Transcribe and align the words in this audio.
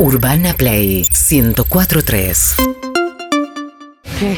Urbana 0.00 0.54
Play 0.54 1.06
1043. 1.30 2.56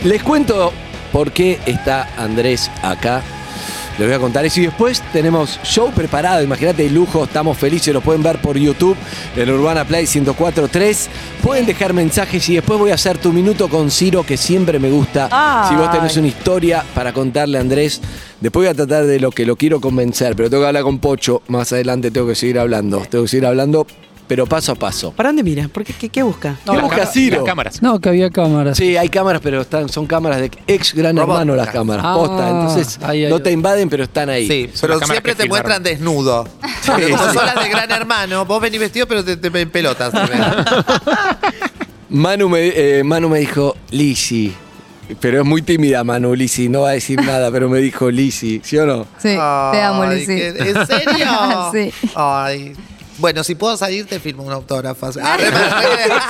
Les 0.02 0.20
cuento 0.24 0.72
por 1.12 1.30
qué 1.30 1.60
está 1.66 2.08
Andrés 2.16 2.68
acá. 2.82 3.22
Les 3.96 4.08
voy 4.08 4.16
a 4.16 4.18
contar 4.18 4.44
eso 4.44 4.58
y 4.58 4.64
después 4.66 5.00
tenemos 5.12 5.60
show 5.62 5.92
preparado. 5.92 6.42
Imagínate 6.42 6.84
el 6.84 6.92
lujo, 6.92 7.22
estamos 7.22 7.56
felices, 7.56 7.94
lo 7.94 8.00
pueden 8.00 8.24
ver 8.24 8.40
por 8.40 8.58
YouTube 8.58 8.96
en 9.36 9.50
Urbana 9.50 9.84
Play 9.84 10.04
1043. 10.12 11.08
Pueden 11.40 11.64
dejar 11.64 11.92
mensajes 11.92 12.48
y 12.48 12.56
después 12.56 12.80
voy 12.80 12.90
a 12.90 12.94
hacer 12.94 13.18
tu 13.18 13.32
minuto 13.32 13.68
con 13.68 13.88
Ciro, 13.92 14.26
que 14.26 14.36
siempre 14.36 14.80
me 14.80 14.90
gusta. 14.90 15.28
Si 15.68 15.76
vos 15.76 15.92
tenés 15.92 16.16
una 16.16 16.26
historia 16.26 16.84
para 16.92 17.12
contarle 17.12 17.58
a 17.58 17.60
Andrés, 17.60 18.00
después 18.40 18.64
voy 18.64 18.72
a 18.72 18.74
tratar 18.74 19.06
de 19.06 19.20
lo 19.20 19.30
que 19.30 19.46
lo 19.46 19.54
quiero 19.54 19.80
convencer, 19.80 20.34
pero 20.34 20.50
tengo 20.50 20.64
que 20.64 20.66
hablar 20.66 20.82
con 20.82 20.98
Pocho. 20.98 21.40
Más 21.46 21.72
adelante 21.72 22.10
tengo 22.10 22.26
que 22.26 22.34
seguir 22.34 22.58
hablando. 22.58 23.06
Tengo 23.08 23.22
que 23.22 23.28
seguir 23.28 23.46
hablando, 23.46 23.86
pero 24.32 24.46
paso 24.46 24.72
a 24.72 24.74
paso. 24.74 25.12
¿Para 25.12 25.28
dónde 25.28 25.42
mira? 25.42 25.68
¿Por 25.68 25.84
qué, 25.84 25.92
qué, 25.92 26.08
qué 26.08 26.22
busca? 26.22 26.56
¿Qué 26.64 26.78
busca 26.78 27.04
Ciro? 27.04 27.36
Las 27.40 27.44
cámaras. 27.44 27.82
No, 27.82 28.00
que 28.00 28.08
había 28.08 28.30
cámaras. 28.30 28.78
Sí, 28.78 28.96
hay 28.96 29.10
cámaras, 29.10 29.42
pero 29.44 29.60
están, 29.60 29.90
son 29.90 30.06
cámaras 30.06 30.40
de 30.40 30.50
ex 30.66 30.94
gran 30.94 31.18
hermano 31.18 31.54
las 31.54 31.68
cámaras. 31.68 32.02
Ah, 32.08 32.14
posta, 32.14 32.48
entonces 32.48 32.98
ahí, 33.02 33.26
ahí, 33.26 33.30
no 33.30 33.42
te 33.42 33.52
invaden, 33.52 33.90
pero 33.90 34.04
están 34.04 34.30
ahí. 34.30 34.48
Sí, 34.48 34.70
pero 34.80 34.98
siempre 35.00 35.34
te 35.34 35.46
muestran 35.46 35.82
desnudo. 35.82 36.48
Como 36.86 36.98
sí. 36.98 37.12
son 37.12 37.44
las 37.44 37.62
de 37.62 37.68
gran 37.68 37.90
hermano, 37.90 38.46
vos 38.46 38.58
venís 38.58 38.80
vestido, 38.80 39.06
pero 39.06 39.22
te, 39.22 39.36
te 39.36 39.66
pelotas. 39.66 40.14
Manu 42.08 42.48
me, 42.48 42.68
eh, 42.74 43.04
Manu 43.04 43.28
me 43.28 43.38
dijo, 43.38 43.76
Lisi. 43.90 44.54
Pero 45.20 45.40
es 45.40 45.44
muy 45.44 45.60
tímida 45.60 46.02
Manu, 46.04 46.34
Lisi, 46.34 46.70
no 46.70 46.82
va 46.82 46.90
a 46.90 46.92
decir 46.92 47.20
nada, 47.20 47.50
pero 47.50 47.68
me 47.68 47.80
dijo 47.80 48.10
Lisi, 48.10 48.62
¿sí 48.64 48.78
o 48.78 48.86
no? 48.86 49.04
Sí, 49.18 49.28
te 49.28 49.82
amo, 49.82 50.04
qué- 50.08 50.54
¿En 50.58 50.86
serio? 50.86 51.26
Sí. 51.74 51.92
Ay. 52.14 52.72
Bueno, 53.18 53.44
si 53.44 53.54
puedo 53.54 53.76
salir, 53.76 54.06
te 54.06 54.18
firmo 54.18 54.42
un 54.42 54.52
autógrafo. 54.52 55.10
Ah, 55.22 55.36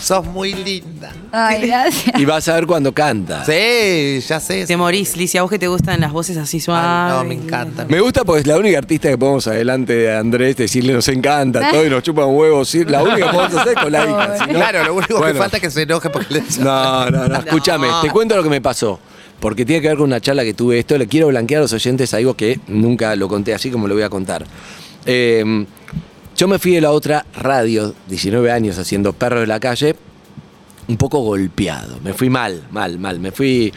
Sos 0.00 0.24
muy 0.24 0.52
linda. 0.54 1.10
Ay, 1.32 1.66
gracias. 1.66 2.18
Y 2.20 2.24
vas 2.24 2.48
a 2.48 2.54
ver 2.54 2.66
cuando 2.66 2.92
canta. 2.92 3.44
Sí, 3.44 4.20
ya 4.26 4.40
sé. 4.40 4.66
Te 4.66 4.76
morís, 4.76 5.16
Licia. 5.16 5.40
¿A 5.40 5.42
vos 5.42 5.50
que 5.50 5.58
te 5.58 5.66
gustan 5.68 6.00
las 6.00 6.12
voces 6.12 6.36
así 6.36 6.60
suaves? 6.60 6.86
Ay, 6.88 7.18
no, 7.18 7.24
me 7.24 7.34
encanta. 7.34 7.84
Me 7.86 8.00
gusta 8.00 8.24
porque 8.24 8.40
es 8.42 8.46
la 8.46 8.56
única 8.56 8.78
artista 8.78 9.08
que 9.08 9.18
podemos 9.18 9.46
adelante 9.46 9.94
de 9.94 10.16
Andrés 10.16 10.56
decirle 10.56 10.92
nos 10.92 11.08
encanta, 11.08 11.70
todo 11.70 11.84
y 11.86 11.90
nos 11.90 12.02
chupan 12.02 12.26
huevos. 12.28 12.68
sí, 12.68 12.84
La 12.84 13.02
única 13.02 13.26
que 13.26 13.32
podemos 13.36 13.54
hacer 13.60 13.74
con 13.74 13.92
la 13.92 14.04
hija. 14.04 14.38
si 14.38 14.52
no- 14.52 14.58
Claro, 14.58 14.84
lo 14.84 14.94
único 14.94 15.18
Bueno. 15.18 15.32
que 15.34 15.38
falta 15.38 15.56
es 15.56 15.62
que 15.62 15.70
se 15.70 15.82
enoje 15.82 16.10
porque 16.10 16.34
le 16.34 16.42
No, 16.60 17.10
no, 17.10 17.28
no. 17.28 17.36
Escúchame, 17.38 17.88
te 18.02 18.10
cuento 18.10 18.36
lo 18.36 18.42
que 18.42 18.50
me 18.50 18.60
pasó. 18.60 19.00
Porque 19.40 19.64
tiene 19.64 19.80
que 19.82 19.88
ver 19.88 19.96
con 19.96 20.06
una 20.06 20.20
charla 20.20 20.42
que 20.42 20.52
tuve 20.54 20.80
esto. 20.80 20.98
Le 20.98 21.06
quiero 21.06 21.28
blanquear 21.28 21.60
a 21.60 21.62
los 21.62 21.72
oyentes 21.72 22.12
algo 22.12 22.34
que 22.34 22.58
nunca 22.66 23.14
lo 23.14 23.28
conté 23.28 23.54
así 23.54 23.70
como 23.70 23.86
lo 23.86 23.94
voy 23.94 24.02
a 24.02 24.08
contar. 24.10 24.44
Eh, 25.10 25.64
yo 26.36 26.46
me 26.46 26.58
fui 26.58 26.72
de 26.72 26.82
la 26.82 26.92
otra 26.92 27.24
radio, 27.34 27.94
19 28.08 28.52
años 28.52 28.78
haciendo 28.78 29.12
perro 29.12 29.40
de 29.40 29.46
la 29.46 29.58
calle, 29.58 29.96
un 30.86 30.96
poco 30.96 31.20
golpeado. 31.20 31.98
Me 32.04 32.12
fui 32.12 32.28
mal, 32.30 32.62
mal, 32.70 32.98
mal. 32.98 33.18
Me 33.18 33.32
fui. 33.32 33.72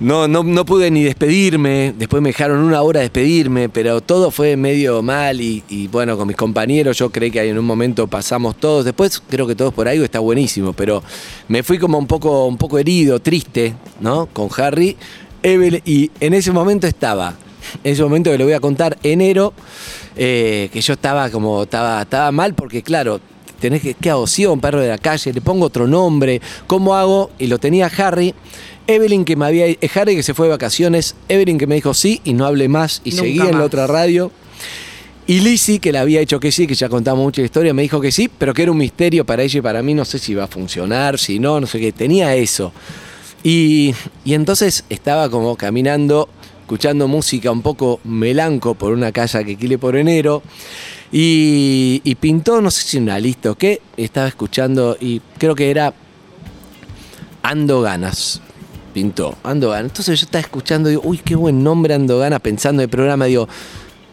No, 0.00 0.26
no, 0.26 0.66
pude 0.66 0.90
ni 0.90 1.04
despedirme, 1.04 1.94
después 1.96 2.20
me 2.20 2.30
dejaron 2.30 2.58
una 2.58 2.82
hora 2.82 3.00
despedirme, 3.00 3.68
pero 3.68 4.00
todo 4.00 4.32
fue 4.32 4.56
medio 4.56 5.00
mal 5.00 5.40
y, 5.40 5.88
bueno, 5.92 6.18
con 6.18 6.26
mis 6.26 6.36
compañeros 6.36 6.98
yo 6.98 7.10
creí 7.10 7.30
que 7.30 7.40
en 7.48 7.56
un 7.56 7.64
momento 7.64 8.08
pasamos 8.08 8.56
todos, 8.56 8.84
después 8.84 9.22
creo 9.30 9.46
que 9.46 9.54
todos 9.54 9.72
por 9.72 9.86
ahí 9.86 10.02
está 10.02 10.18
buenísimo, 10.18 10.72
pero 10.72 11.04
me 11.46 11.62
fui 11.62 11.78
como 11.78 11.98
un 11.98 12.08
poco, 12.08 12.46
un 12.46 12.58
poco 12.58 12.78
herido, 12.80 13.20
triste, 13.20 13.74
¿no? 14.00 14.26
Con 14.26 14.48
Harry, 14.56 14.96
Evel, 15.42 15.80
y 15.84 16.10
en 16.18 16.34
ese 16.34 16.50
momento 16.50 16.88
estaba, 16.88 17.36
en 17.84 17.92
ese 17.92 18.02
momento 18.02 18.30
que 18.32 18.38
le 18.38 18.44
voy 18.44 18.54
a 18.54 18.60
contar, 18.60 18.98
enero, 19.04 19.54
eh, 20.16 20.68
que 20.72 20.80
yo 20.80 20.94
estaba 20.94 21.30
como, 21.30 21.62
estaba, 21.64 22.02
estaba 22.02 22.32
mal 22.32 22.54
porque 22.54 22.82
claro, 22.82 23.20
tenés 23.60 23.82
que, 23.82 23.94
¿qué 23.94 24.10
hago? 24.10 24.26
¿Sigo 24.26 24.52
un 24.52 24.60
perro 24.60 24.80
de 24.80 24.88
la 24.88 24.98
calle? 24.98 25.32
¿Le 25.32 25.40
pongo 25.40 25.66
otro 25.66 25.86
nombre? 25.86 26.40
¿Cómo 26.66 26.94
hago? 26.94 27.30
Y 27.38 27.46
lo 27.46 27.58
tenía 27.58 27.86
Harry. 27.86 28.34
Evelyn 28.86 29.24
que 29.24 29.36
me 29.36 29.46
había... 29.46 29.66
eh, 29.68 29.78
Harry 29.94 30.16
que 30.16 30.22
se 30.22 30.34
fue 30.34 30.46
de 30.46 30.50
vacaciones. 30.52 31.14
Evelyn 31.28 31.58
que 31.58 31.66
me 31.66 31.76
dijo 31.76 31.94
sí 31.94 32.20
y 32.24 32.32
no 32.34 32.46
hablé 32.46 32.68
más 32.68 33.00
y 33.04 33.10
Nunca 33.10 33.22
seguía 33.22 33.44
en 33.50 33.58
la 33.58 33.64
otra 33.64 33.86
radio. 33.86 34.32
Y 35.24 35.38
Lizzie, 35.38 35.78
que 35.78 35.92
le 35.92 35.98
había 35.98 36.20
hecho 36.20 36.40
que 36.40 36.50
sí, 36.50 36.66
que 36.66 36.74
ya 36.74 36.88
contamos 36.88 37.22
mucha 37.22 37.42
historia, 37.42 37.72
me 37.72 37.82
dijo 37.82 38.00
que 38.00 38.10
sí, 38.10 38.28
pero 38.28 38.52
que 38.52 38.62
era 38.62 38.72
un 38.72 38.78
misterio 38.78 39.24
para 39.24 39.44
ella 39.44 39.58
y 39.58 39.62
para 39.62 39.80
mí. 39.80 39.94
No 39.94 40.04
sé 40.04 40.18
si 40.18 40.32
iba 40.32 40.42
a 40.44 40.48
funcionar, 40.48 41.16
si 41.16 41.38
no, 41.38 41.60
no 41.60 41.66
sé 41.68 41.78
qué. 41.78 41.92
Tenía 41.92 42.34
eso. 42.34 42.72
Y, 43.44 43.94
y 44.24 44.34
entonces 44.34 44.84
estaba 44.88 45.30
como 45.30 45.54
caminando, 45.56 46.28
escuchando 46.62 47.06
música 47.08 47.50
un 47.50 47.60
poco 47.60 48.00
melanco 48.04 48.74
por 48.74 48.92
una 48.92 49.12
calle 49.12 49.44
que 49.44 49.56
quile 49.56 49.78
por 49.78 49.96
enero. 49.96 50.42
Y, 51.14 52.00
pintó, 52.20 52.62
no 52.62 52.70
sé 52.70 52.84
si 52.84 52.96
una 52.96 53.18
lista 53.18 53.50
o 53.50 53.54
qué, 53.54 53.82
estaba 53.98 54.28
escuchando 54.28 54.96
y 54.98 55.20
creo 55.36 55.54
que 55.54 55.70
era 55.70 55.92
Ando 57.42 57.82
Ganas. 57.82 58.40
Pintó, 58.94 59.36
Ando 59.42 59.70
Ganas. 59.70 59.90
Entonces 59.90 60.20
yo 60.20 60.24
estaba 60.24 60.40
escuchando 60.40 60.88
y 60.88 60.92
digo, 60.92 61.02
uy, 61.04 61.18
qué 61.18 61.34
buen 61.34 61.62
nombre 61.62 61.92
Ando 61.92 62.18
Ganas, 62.18 62.40
pensando 62.40 62.82
en 62.82 62.84
el 62.84 62.90
programa, 62.90 63.26
digo, 63.26 63.46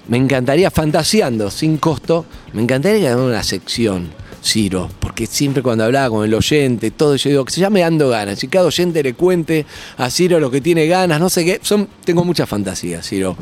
me 0.09 0.17
encantaría, 0.17 0.71
fantaseando, 0.71 1.49
sin 1.51 1.77
costo, 1.77 2.25
me 2.51 2.63
encantaría 2.63 3.13
haga 3.13 3.23
una 3.23 3.43
sección, 3.43 4.09
Ciro, 4.43 4.89
porque 4.99 5.25
siempre 5.25 5.61
cuando 5.61 5.83
hablaba 5.83 6.09
con 6.09 6.25
el 6.25 6.33
oyente, 6.33 6.91
todo, 6.91 7.15
yo 7.15 7.29
digo, 7.29 7.45
que 7.45 7.51
se 7.51 7.61
llame 7.61 7.83
Ando 7.83 8.09
Ganas, 8.09 8.43
y 8.43 8.47
cada 8.47 8.65
oyente 8.65 9.03
le 9.03 9.13
cuente 9.13 9.65
a 9.97 10.09
Ciro 10.09 10.39
lo 10.39 10.49
que 10.49 10.61
tiene 10.61 10.87
ganas, 10.87 11.19
no 11.19 11.29
sé 11.29 11.45
qué, 11.45 11.59
son, 11.61 11.87
tengo 12.03 12.23
muchas 12.23 12.47
fantasías, 12.47 13.07
Ciro, 13.07 13.35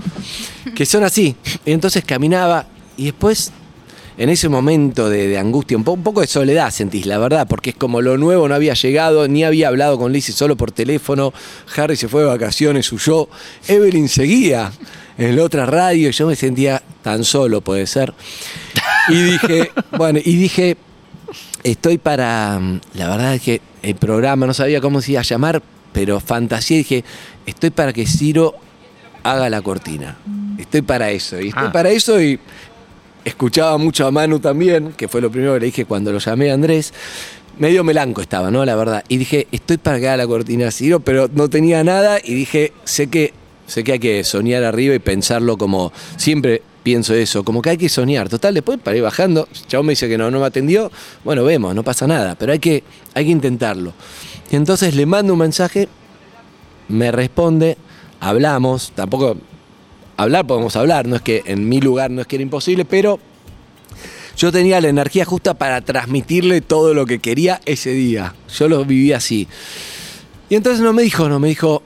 que 0.75 0.85
son 0.85 1.03
así. 1.03 1.35
Y 1.65 1.71
entonces 1.71 2.03
caminaba 2.03 2.67
y 2.97 3.05
después 3.05 3.51
en 4.17 4.29
ese 4.29 4.49
momento 4.49 5.09
de, 5.09 5.37
angustia, 5.37 5.77
un, 5.77 5.87
un 5.87 6.03
poco 6.03 6.21
de 6.21 6.27
soledad 6.27 6.71
sentís, 6.71 7.05
la 7.05 7.19
verdad, 7.19 7.47
porque 7.47 7.69
es 7.71 7.75
como 7.75 8.01
lo 8.01 8.17
nuevo 8.17 8.47
no 8.47 8.55
había 8.55 8.73
llegado, 8.73 9.27
ni 9.27 9.43
había 9.43 9.67
hablado 9.67 9.97
con 9.99 10.11
Lizzie 10.11 10.33
solo 10.33 10.57
por 10.57 10.71
teléfono, 10.71 11.33
Harry 11.75 11.95
se 11.95 12.07
fue 12.07 12.21
de 12.21 12.27
vacaciones, 12.27 12.91
huyó, 12.91 13.29
Evelyn 13.67 14.09
seguía 14.09 14.71
en 15.17 15.35
la 15.35 15.43
otra 15.43 15.65
radio 15.65 16.09
y 16.09 16.11
yo 16.11 16.27
me 16.27 16.35
sentía 16.35 16.81
tan 17.03 17.23
solo, 17.23 17.61
puede 17.61 17.85
ser. 17.85 18.13
Y 19.09 19.21
dije, 19.21 19.71
bueno, 19.97 20.19
y 20.23 20.35
dije, 20.35 20.77
estoy 21.71 21.97
para, 21.97 22.59
mm, 22.59 22.81
la 22.95 23.09
verdad 23.09 23.35
es 23.35 23.41
que 23.41 23.61
el 23.83 23.95
programa 23.95 24.45
no 24.45 24.53
sabía 24.53 24.81
cómo 24.81 25.01
se 25.01 25.11
iba 25.13 25.21
a 25.21 25.23
llamar, 25.23 25.61
pero 25.93 26.19
fantasía, 26.19 26.77
dije, 26.77 27.03
estoy 27.45 27.69
para 27.69 27.93
que 27.93 28.05
Ciro 28.05 28.53
haga 29.23 29.49
la 29.49 29.61
cortina. 29.61 30.17
Estoy 30.57 30.81
para 30.81 31.11
eso, 31.11 31.39
y 31.39 31.49
estoy 31.49 31.67
Ah. 31.67 31.71
para 31.71 31.89
eso 31.89 32.21
y 32.21 32.39
escuchaba 33.25 33.77
mucho 33.77 34.07
a 34.07 34.11
Manu 34.11 34.39
también, 34.39 34.93
que 34.93 35.07
fue 35.07 35.21
lo 35.21 35.29
primero 35.31 35.53
que 35.53 35.59
le 35.59 35.65
dije 35.67 35.85
cuando 35.85 36.11
lo 36.11 36.19
llamé 36.19 36.49
a 36.51 36.53
Andrés. 36.53 36.93
Medio 37.59 37.83
melanco 37.83 38.21
estaba, 38.21 38.51
¿no? 38.51 38.63
La 38.65 38.75
verdad. 38.75 39.03
Y 39.07 39.17
dije, 39.17 39.47
estoy 39.51 39.77
para 39.77 39.99
que 39.99 40.07
haga 40.07 40.17
la 40.17 40.27
cortina 40.27 40.69
Ciro, 40.71 40.99
pero 40.99 41.27
no 41.33 41.49
tenía 41.49 41.83
nada 41.83 42.19
y 42.23 42.33
dije, 42.35 42.71
sé 42.83 43.07
que, 43.07 43.33
sé 43.65 43.83
que 43.83 43.93
hay 43.93 43.99
que 43.99 44.23
soñar 44.23 44.63
arriba 44.63 44.93
y 44.95 44.99
pensarlo 44.99 45.57
como 45.57 45.91
siempre 46.17 46.61
pienso 46.87 47.13
eso, 47.13 47.43
como 47.43 47.61
que 47.61 47.71
hay 47.71 47.77
que 47.77 47.89
soñar. 47.89 48.29
Total, 48.29 48.53
después 48.53 48.79
para 48.81 48.95
ir 48.95 49.03
bajando, 49.03 49.49
Chavo 49.67 49.83
me 49.83 49.91
dice 49.91 50.07
que 50.07 50.17
no, 50.17 50.31
no 50.31 50.39
me 50.39 50.45
atendió. 50.45 50.89
Bueno, 51.25 51.43
vemos, 51.43 51.75
no 51.75 51.83
pasa 51.83 52.07
nada, 52.07 52.35
pero 52.39 52.53
hay 52.53 52.59
que, 52.59 52.81
hay 53.13 53.25
que 53.25 53.31
intentarlo. 53.31 53.91
Y 54.49 54.55
entonces 54.55 54.95
le 54.95 55.05
mando 55.05 55.33
un 55.33 55.39
mensaje, 55.39 55.89
me 56.87 57.11
responde, 57.11 57.77
hablamos, 58.21 58.93
tampoco 58.95 59.35
hablar 60.15 60.47
podemos 60.47 60.77
hablar, 60.77 61.07
no 61.07 61.17
es 61.17 61.21
que 61.21 61.43
en 61.45 61.67
mi 61.67 61.81
lugar 61.81 62.09
no 62.09 62.21
es 62.21 62.27
que 62.27 62.37
era 62.37 62.43
imposible, 62.43 62.85
pero 62.85 63.19
yo 64.37 64.53
tenía 64.53 64.79
la 64.79 64.87
energía 64.87 65.25
justa 65.25 65.55
para 65.55 65.81
transmitirle 65.81 66.61
todo 66.61 66.93
lo 66.93 67.05
que 67.05 67.19
quería 67.19 67.59
ese 67.65 67.89
día. 67.89 68.33
Yo 68.57 68.69
lo 68.69 68.85
viví 68.85 69.11
así. 69.11 69.45
Y 70.47 70.55
entonces 70.55 70.79
no 70.81 70.93
me 70.93 71.03
dijo, 71.03 71.27
no 71.27 71.37
me 71.37 71.49
dijo, 71.49 71.83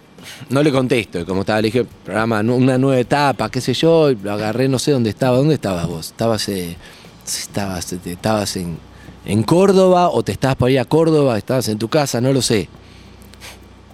no 0.50 0.64
le 0.64 0.72
contesto, 0.72 1.26
como 1.26 1.42
estaba, 1.42 1.62
le 1.62 1.68
dije, 1.68 1.86
programa, 1.86 2.42
una 2.42 2.78
nueva 2.78 3.00
etapa, 3.00 3.50
qué 3.50 3.62
sé 3.62 3.74
yo, 3.74 4.10
y 4.10 4.16
lo 4.16 4.32
agarré, 4.32 4.68
no 4.68 4.80
sé 4.80 4.92
dónde 4.92 5.10
estaba, 5.10 5.38
¿dónde 5.38 5.56
estabas 5.56 5.88
vos? 5.88 6.08
¿Estabas, 6.08 6.50
eh, 6.50 6.76
estabas, 7.26 7.94
estabas 7.94 8.56
en, 8.58 8.78
en 9.26 9.44
Córdoba 9.44 10.10
o 10.10 10.24
te 10.24 10.32
estabas 10.32 10.58
por 10.58 10.72
ir 10.72 10.80
a 10.80 10.86
Córdoba, 10.86 11.38
estabas 11.38 11.68
en 11.68 11.78
tu 11.78 11.88
casa, 11.88 12.22
no 12.22 12.34
lo 12.34 12.42
sé. 12.42 12.68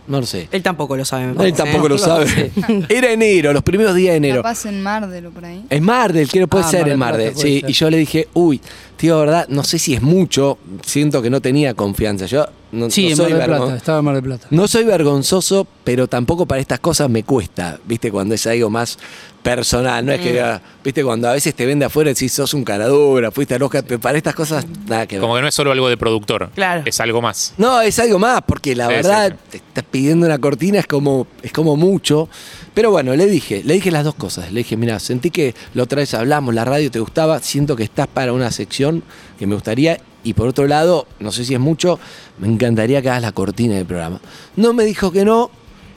No 0.07 0.19
lo 0.21 0.25
sé. 0.25 0.47
Él 0.51 0.63
tampoco 0.63 0.95
lo 0.95 1.03
sabe. 1.05 1.25
me 1.25 1.31
Él 1.31 1.35
parece, 1.37 1.57
tampoco 1.57 1.85
¿eh? 1.87 1.89
lo 1.89 1.97
sabe. 1.97 2.51
Era 2.89 3.11
enero, 3.11 3.51
los 3.53 3.63
primeros 3.63 3.93
días 3.95 4.13
de 4.13 4.17
enero. 4.17 4.37
Capaz 4.41 4.65
en 4.65 4.81
Mardel 4.81 5.25
o 5.25 5.31
por 5.31 5.45
ahí. 5.45 5.65
En 5.69 5.83
Mardel, 5.83 6.27
que 6.29 6.47
puede 6.47 6.63
Ah, 6.63 6.67
ser 6.69 6.79
Mar 6.79 6.85
del 6.85 6.93
en 6.93 6.99
Mardel. 6.99 7.31
puede 7.33 7.47
Sí, 7.47 7.59
ser. 7.61 7.69
y 7.69 7.73
yo 7.73 7.89
le 7.89 7.97
dije, 7.97 8.27
uy, 8.33 8.61
tío, 8.95 9.19
verdad, 9.19 9.45
no 9.49 9.63
sé 9.63 9.77
si 9.79 9.93
es 9.93 10.01
mucho, 10.01 10.57
siento 10.85 11.21
que 11.21 11.29
no 11.29 11.41
tenía 11.41 11.73
confianza. 11.73 12.25
Yo 12.25 12.45
no, 12.71 12.89
Sí, 12.89 13.03
no 13.05 13.09
en 13.11 13.15
soy 13.17 13.33
Mar 13.33 13.41
del 13.41 13.49
vergon- 13.51 13.57
Plata, 13.65 13.75
estaba 13.77 13.99
en 13.99 14.05
Mar 14.05 14.15
del 14.15 14.23
Plata. 14.23 14.47
no 14.49 14.67
soy 14.67 14.83
vergonzoso, 14.85 15.67
pero 15.83 16.07
tampoco 16.07 16.45
para 16.45 16.61
estas 16.61 16.79
cosas 16.79 17.09
me 17.09 17.23
cuesta. 17.23 17.77
¿Viste? 17.85 18.11
Cuando 18.11 18.33
es 18.35 18.47
algo 18.47 18.69
más 18.69 18.97
personal, 19.47 20.05
no 20.05 20.11
es 20.11 20.19
que, 20.19 20.41
ah, 20.41 20.61
viste, 20.83 21.01
cuando 21.05 21.29
a 21.29 21.31
veces 21.31 21.55
te 21.55 21.65
vende 21.65 21.85
afuera 21.85 22.09
y 22.09 22.13
decís, 22.13 22.33
sos 22.33 22.53
un 22.53 22.65
caradura, 22.65 23.31
fuiste 23.31 23.55
al 23.55 23.63
Oscar, 23.63 23.81
pero 23.87 23.97
para 23.97 24.17
estas 24.17 24.35
cosas, 24.35 24.65
nada 24.87 25.07
que 25.07 25.15
ver. 25.15 25.21
Como 25.21 25.35
que 25.35 25.41
no 25.41 25.47
es 25.47 25.55
solo 25.55 25.71
algo 25.71 25.87
de 25.87 25.95
productor. 25.95 26.49
Claro. 26.53 26.81
Es 26.85 26.99
algo 26.99 27.21
más. 27.21 27.53
No, 27.57 27.79
es 27.79 27.97
algo 27.99 28.19
más, 28.19 28.41
porque 28.45 28.75
la 28.75 28.87
Sí, 28.87 28.93
verdad, 28.95 29.29
sí, 29.31 29.37
sí. 29.43 29.49
te 29.51 29.57
estás 29.57 29.85
pidiendo 29.89 30.25
una 30.25 30.37
cortina, 30.37 30.79
es 30.79 30.85
como, 30.87 31.27
es 31.41 31.53
como 31.53 31.77
mucho. 31.77 32.27
Pero 32.73 32.91
bueno, 32.91 33.15
le 33.15 33.25
dije, 33.27 33.61
le 33.63 33.75
dije 33.75 33.89
las 33.89 34.03
dos 34.03 34.15
cosas. 34.15 34.51
Le 34.51 34.59
dije, 34.59 34.75
mira, 34.75 34.99
sentí 34.99 35.31
que 35.31 35.55
la 35.73 35.83
otra 35.83 35.99
vez 35.99 36.13
hablamos, 36.13 36.53
la 36.53 36.65
radio 36.65 36.91
te 36.91 36.99
gustaba, 36.99 37.39
siento 37.39 37.77
que 37.77 37.83
estás 37.83 38.07
para 38.07 38.33
una 38.33 38.51
sección 38.51 39.01
que 39.39 39.47
me 39.47 39.53
gustaría. 39.55 39.97
Y 40.25 40.33
por 40.33 40.49
otro 40.49 40.67
lado, 40.67 41.07
no 41.21 41.31
sé 41.31 41.45
si 41.45 41.53
es 41.53 41.59
mucho, 41.61 41.99
me 42.37 42.47
encantaría 42.49 43.01
que 43.01 43.09
hagas 43.09 43.21
la 43.21 43.31
cortina 43.31 43.75
del 43.75 43.85
programa. 43.85 44.19
No 44.57 44.73
me 44.73 44.83
dijo 44.83 45.09
que 45.13 45.23
no, 45.23 45.49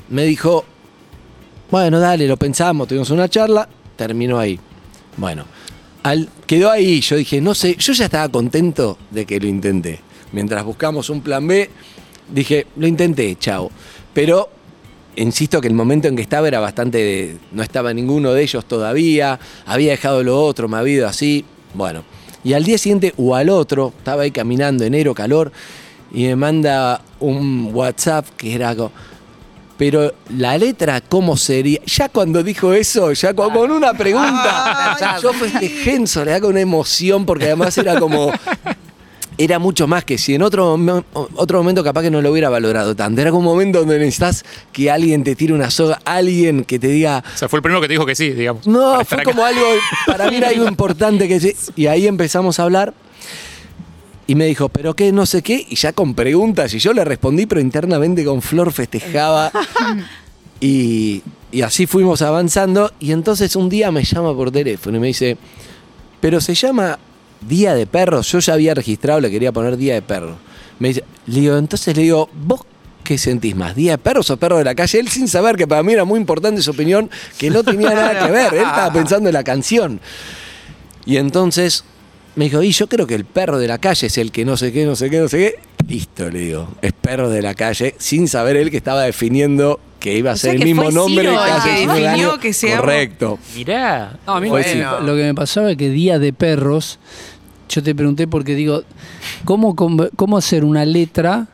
me 0.08 0.22
dijo, 0.22 0.64
bueno, 1.70 2.00
dale, 2.00 2.26
lo 2.26 2.36
pensamos, 2.36 2.88
tuvimos 2.88 3.10
una 3.10 3.28
charla, 3.28 3.68
terminó 3.96 4.38
ahí. 4.38 4.58
Bueno, 5.16 5.44
quedó 6.46 6.70
ahí, 6.70 7.00
yo 7.00 7.16
dije, 7.16 7.40
no 7.40 7.54
sé, 7.54 7.76
yo 7.76 7.92
ya 7.92 8.06
estaba 8.06 8.28
contento 8.28 8.98
de 9.10 9.26
que 9.26 9.38
lo 9.38 9.46
intenté. 9.46 10.00
Mientras 10.32 10.64
buscamos 10.64 11.10
un 11.10 11.20
plan 11.20 11.46
B, 11.46 11.70
dije, 12.32 12.66
lo 12.76 12.86
intenté, 12.86 13.36
chao. 13.38 13.70
Pero 14.14 14.48
insisto 15.16 15.60
que 15.60 15.68
el 15.68 15.74
momento 15.74 16.08
en 16.08 16.16
que 16.16 16.22
estaba 16.22 16.48
era 16.48 16.60
bastante. 16.60 17.36
No 17.52 17.62
estaba 17.62 17.92
ninguno 17.92 18.32
de 18.32 18.42
ellos 18.42 18.64
todavía, 18.64 19.38
había 19.66 19.92
dejado 19.92 20.22
lo 20.22 20.42
otro, 20.42 20.68
me 20.68 20.76
había 20.76 20.94
ido 20.94 21.08
así. 21.08 21.44
Bueno, 21.74 22.04
y 22.42 22.54
al 22.54 22.64
día 22.64 22.78
siguiente 22.78 23.14
o 23.16 23.34
al 23.34 23.48
otro, 23.50 23.92
estaba 23.98 24.22
ahí 24.22 24.30
caminando, 24.30 24.84
enero, 24.84 25.14
calor, 25.14 25.52
y 26.12 26.24
me 26.24 26.36
manda 26.36 27.02
un 27.20 27.70
WhatsApp 27.72 28.26
que 28.36 28.54
era 28.54 28.70
algo. 28.70 28.90
Pero 29.80 30.12
la 30.36 30.58
letra, 30.58 31.00
¿cómo 31.00 31.38
sería? 31.38 31.80
Ya 31.86 32.10
cuando 32.10 32.42
dijo 32.42 32.74
eso, 32.74 33.14
ya 33.14 33.32
con, 33.32 33.50
con 33.50 33.70
una 33.70 33.94
pregunta, 33.94 35.18
yo 35.22 35.32
festejé 35.32 35.94
en 35.94 36.06
soledad 36.06 36.42
con 36.42 36.50
una 36.50 36.60
emoción, 36.60 37.24
porque 37.24 37.46
además 37.46 37.78
era 37.78 37.98
como. 37.98 38.30
Era 39.38 39.58
mucho 39.58 39.86
más 39.86 40.04
que 40.04 40.18
si 40.18 40.34
en 40.34 40.42
otro, 40.42 40.78
otro 41.14 41.58
momento 41.58 41.82
capaz 41.82 42.02
que 42.02 42.10
no 42.10 42.20
lo 42.20 42.30
hubiera 42.30 42.50
valorado 42.50 42.94
tanto. 42.94 43.22
Era 43.22 43.30
como 43.30 43.48
un 43.48 43.56
momento 43.56 43.78
donde 43.78 43.98
necesitas 43.98 44.44
que 44.70 44.90
alguien 44.90 45.24
te 45.24 45.34
tire 45.34 45.54
una 45.54 45.70
soga, 45.70 45.98
alguien 46.04 46.62
que 46.64 46.78
te 46.78 46.88
diga, 46.88 47.24
O 47.34 47.38
sea, 47.38 47.48
fue 47.48 47.56
el 47.60 47.62
primero 47.62 47.80
que 47.80 47.86
te 47.86 47.94
dijo 47.94 48.04
que 48.04 48.14
sí, 48.14 48.32
digamos. 48.32 48.66
no, 48.66 49.02
fue 49.06 49.22
acá. 49.22 49.24
como 49.24 49.42
algo, 49.42 49.64
para 50.06 50.28
mí 50.28 50.36
era 50.36 50.48
algo 50.48 50.68
importante 50.68 51.26
que 51.26 51.40
sí. 51.40 51.56
Y 51.74 51.86
ahí 51.86 52.06
empezamos 52.06 52.60
a 52.60 52.64
hablar. 52.64 52.92
Y 54.30 54.36
me 54.36 54.46
dijo, 54.46 54.68
¿pero 54.68 54.94
qué? 54.94 55.10
No 55.10 55.26
sé 55.26 55.42
qué. 55.42 55.66
Y 55.68 55.74
ya 55.74 55.92
con 55.92 56.14
preguntas. 56.14 56.72
Y 56.72 56.78
yo 56.78 56.92
le 56.92 57.04
respondí, 57.04 57.46
pero 57.46 57.60
internamente 57.60 58.24
con 58.24 58.40
Flor 58.42 58.70
festejaba. 58.70 59.50
y, 60.60 61.20
y 61.50 61.62
así 61.62 61.88
fuimos 61.88 62.22
avanzando. 62.22 62.92
Y 63.00 63.10
entonces 63.10 63.56
un 63.56 63.68
día 63.68 63.90
me 63.90 64.04
llama 64.04 64.32
por 64.32 64.52
teléfono 64.52 64.98
y 64.98 65.00
me 65.00 65.08
dice, 65.08 65.36
pero 66.20 66.40
se 66.40 66.54
llama 66.54 66.96
Día 67.40 67.74
de 67.74 67.88
Perros. 67.88 68.30
Yo 68.30 68.38
ya 68.38 68.52
había 68.54 68.72
registrado, 68.72 69.18
le 69.18 69.32
quería 69.32 69.50
poner 69.50 69.76
Día 69.76 69.94
de 69.94 70.02
Perros. 70.02 70.36
Me 70.78 70.86
dice, 70.86 71.02
le 71.26 71.40
digo, 71.40 71.56
entonces 71.56 71.96
le 71.96 72.04
digo, 72.04 72.30
¿vos 72.32 72.60
qué 73.02 73.18
sentís 73.18 73.56
más? 73.56 73.74
¿Día 73.74 73.94
de 73.94 73.98
perros 73.98 74.30
o 74.30 74.36
perro 74.36 74.58
de 74.58 74.64
la 74.64 74.76
calle? 74.76 75.00
Él 75.00 75.08
sin 75.08 75.26
saber 75.26 75.56
que 75.56 75.66
para 75.66 75.82
mí 75.82 75.92
era 75.92 76.04
muy 76.04 76.20
importante 76.20 76.62
su 76.62 76.70
opinión, 76.70 77.10
que 77.36 77.50
no 77.50 77.64
tenía 77.64 77.90
nada 77.94 78.24
que 78.24 78.30
ver. 78.30 78.54
Él 78.54 78.60
estaba 78.60 78.92
pensando 78.92 79.28
en 79.28 79.34
la 79.34 79.42
canción. 79.42 80.00
Y 81.04 81.16
entonces 81.16 81.82
me 82.36 82.44
dijo, 82.44 82.62
y 82.62 82.72
yo 82.72 82.88
creo 82.88 83.06
que 83.06 83.14
el 83.14 83.24
perro 83.24 83.58
de 83.58 83.66
la 83.68 83.78
calle 83.78 84.06
es 84.06 84.18
el 84.18 84.30
que 84.32 84.44
no 84.44 84.56
sé 84.56 84.72
qué, 84.72 84.84
no 84.84 84.96
sé 84.96 85.10
qué, 85.10 85.18
no 85.20 85.28
sé 85.28 85.38
qué. 85.38 85.70
Listo, 85.88 86.30
le 86.30 86.38
digo, 86.40 86.68
es 86.82 86.92
perro 86.92 87.28
de 87.30 87.42
la 87.42 87.54
calle, 87.54 87.94
sin 87.98 88.28
saber 88.28 88.56
él 88.56 88.70
que 88.70 88.76
estaba 88.76 89.02
definiendo 89.02 89.80
que 89.98 90.16
iba 90.16 90.30
a 90.30 90.34
O 90.34 90.36
ser 90.36 90.52
sea 90.52 90.58
el 90.60 90.64
mismo 90.64 90.84
fue 90.84 90.92
nombre 90.92 91.22
Ciro 91.28 91.32
que 91.42 91.48
el 91.48 91.52
hace 91.56 91.68
que 91.68 91.74
19 91.76 92.00
definió 92.02 92.38
que 92.38 92.52
se 92.52 92.68
llama- 92.68 92.80
Correcto. 92.82 93.38
Mirá. 93.56 94.18
No, 94.26 94.34
a 94.36 94.40
mí 94.40 94.50
me- 94.50 94.62
sí. 94.64 94.78
lo 94.78 95.16
que 95.16 95.22
me 95.24 95.34
pasaba 95.34 95.70
es 95.72 95.76
que 95.76 95.90
día 95.90 96.18
de 96.18 96.32
perros, 96.32 96.98
yo 97.68 97.82
te 97.82 97.94
pregunté 97.94 98.26
porque 98.28 98.54
digo, 98.54 98.82
¿cómo, 99.44 99.74
cómo 99.74 100.36
hacer 100.38 100.64
una 100.64 100.84
letra 100.84 101.48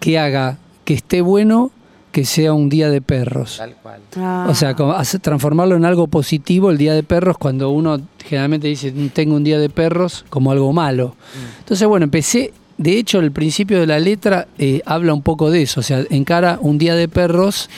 que 0.00 0.18
haga 0.18 0.58
que 0.84 0.94
esté 0.94 1.20
bueno 1.20 1.70
que 2.12 2.24
sea 2.24 2.52
un 2.52 2.68
día 2.68 2.90
de 2.90 3.00
perros? 3.00 3.56
Tal 3.58 3.74
cual. 3.82 4.00
Ah. 4.16 4.46
O 4.48 4.54
sea, 4.54 4.74
transformarlo 5.20 5.74
en 5.76 5.84
algo 5.84 6.06
positivo 6.06 6.70
el 6.70 6.78
día 6.78 6.94
de 6.94 7.02
perros 7.02 7.38
cuando 7.38 7.70
uno 7.70 8.00
generalmente 8.24 8.68
dice 8.68 8.92
tengo 9.12 9.34
un 9.34 9.42
día 9.44 9.58
de 9.58 9.68
perros 9.70 10.24
como 10.30 10.52
algo 10.52 10.72
malo. 10.72 11.16
Entonces, 11.60 11.88
bueno, 11.88 12.04
empecé, 12.04 12.52
de 12.78 12.98
hecho, 12.98 13.18
el 13.18 13.32
principio 13.32 13.80
de 13.80 13.86
la 13.86 13.98
letra 13.98 14.46
eh, 14.58 14.82
habla 14.86 15.14
un 15.14 15.22
poco 15.22 15.50
de 15.50 15.62
eso, 15.62 15.80
o 15.80 15.82
sea, 15.82 16.04
encara 16.10 16.58
un 16.60 16.78
día 16.78 16.94
de 16.94 17.08
perros 17.08 17.68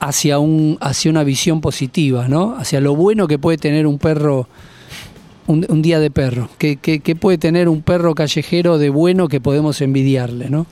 hacia, 0.00 0.38
un, 0.38 0.76
hacia 0.80 1.10
una 1.10 1.24
visión 1.24 1.60
positiva, 1.60 2.26
¿no? 2.28 2.56
Hacia 2.58 2.80
lo 2.80 2.94
bueno 2.96 3.28
que 3.28 3.38
puede 3.38 3.58
tener 3.58 3.86
un 3.86 3.98
perro, 3.98 4.48
un, 5.46 5.66
un 5.68 5.82
día 5.82 6.00
de 6.00 6.10
perro, 6.10 6.48
que- 6.58 6.76
que 6.78 7.16
puede 7.16 7.38
tener 7.38 7.68
un 7.68 7.82
perro 7.82 8.14
callejero 8.14 8.78
de 8.78 8.88
bueno 8.90 9.28
que 9.28 9.40
podemos 9.40 9.80
envidiarle, 9.82 10.48
¿no? 10.50 10.66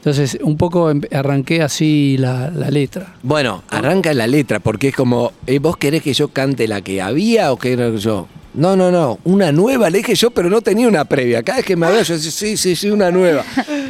Entonces, 0.00 0.38
un 0.42 0.56
poco 0.56 0.90
em- 0.90 1.02
arranqué 1.12 1.60
así 1.60 2.16
la, 2.18 2.50
la 2.50 2.70
letra. 2.70 3.16
Bueno, 3.22 3.62
arranca 3.68 4.14
la 4.14 4.26
letra, 4.26 4.58
porque 4.58 4.88
es 4.88 4.96
como, 4.96 5.32
eh, 5.46 5.58
¿vos 5.58 5.76
querés 5.76 6.02
que 6.02 6.14
yo 6.14 6.28
cante 6.28 6.66
la 6.66 6.80
que 6.80 7.02
había 7.02 7.52
o 7.52 7.58
que 7.58 7.76
yo? 7.98 8.26
No, 8.54 8.76
no, 8.76 8.90
no, 8.90 9.18
una 9.24 9.52
nueva, 9.52 9.90
le 9.90 9.98
dije 9.98 10.14
yo, 10.14 10.30
pero 10.30 10.48
no 10.48 10.62
tenía 10.62 10.88
una 10.88 11.04
previa. 11.04 11.42
Cada 11.42 11.58
vez 11.58 11.66
que 11.66 11.76
me 11.76 11.84
hablaba, 11.84 12.02
yo 12.02 12.14
decía, 12.14 12.30
sí, 12.30 12.56
sí, 12.56 12.74
sí, 12.74 12.88
una 12.88 13.10
nueva. 13.10 13.44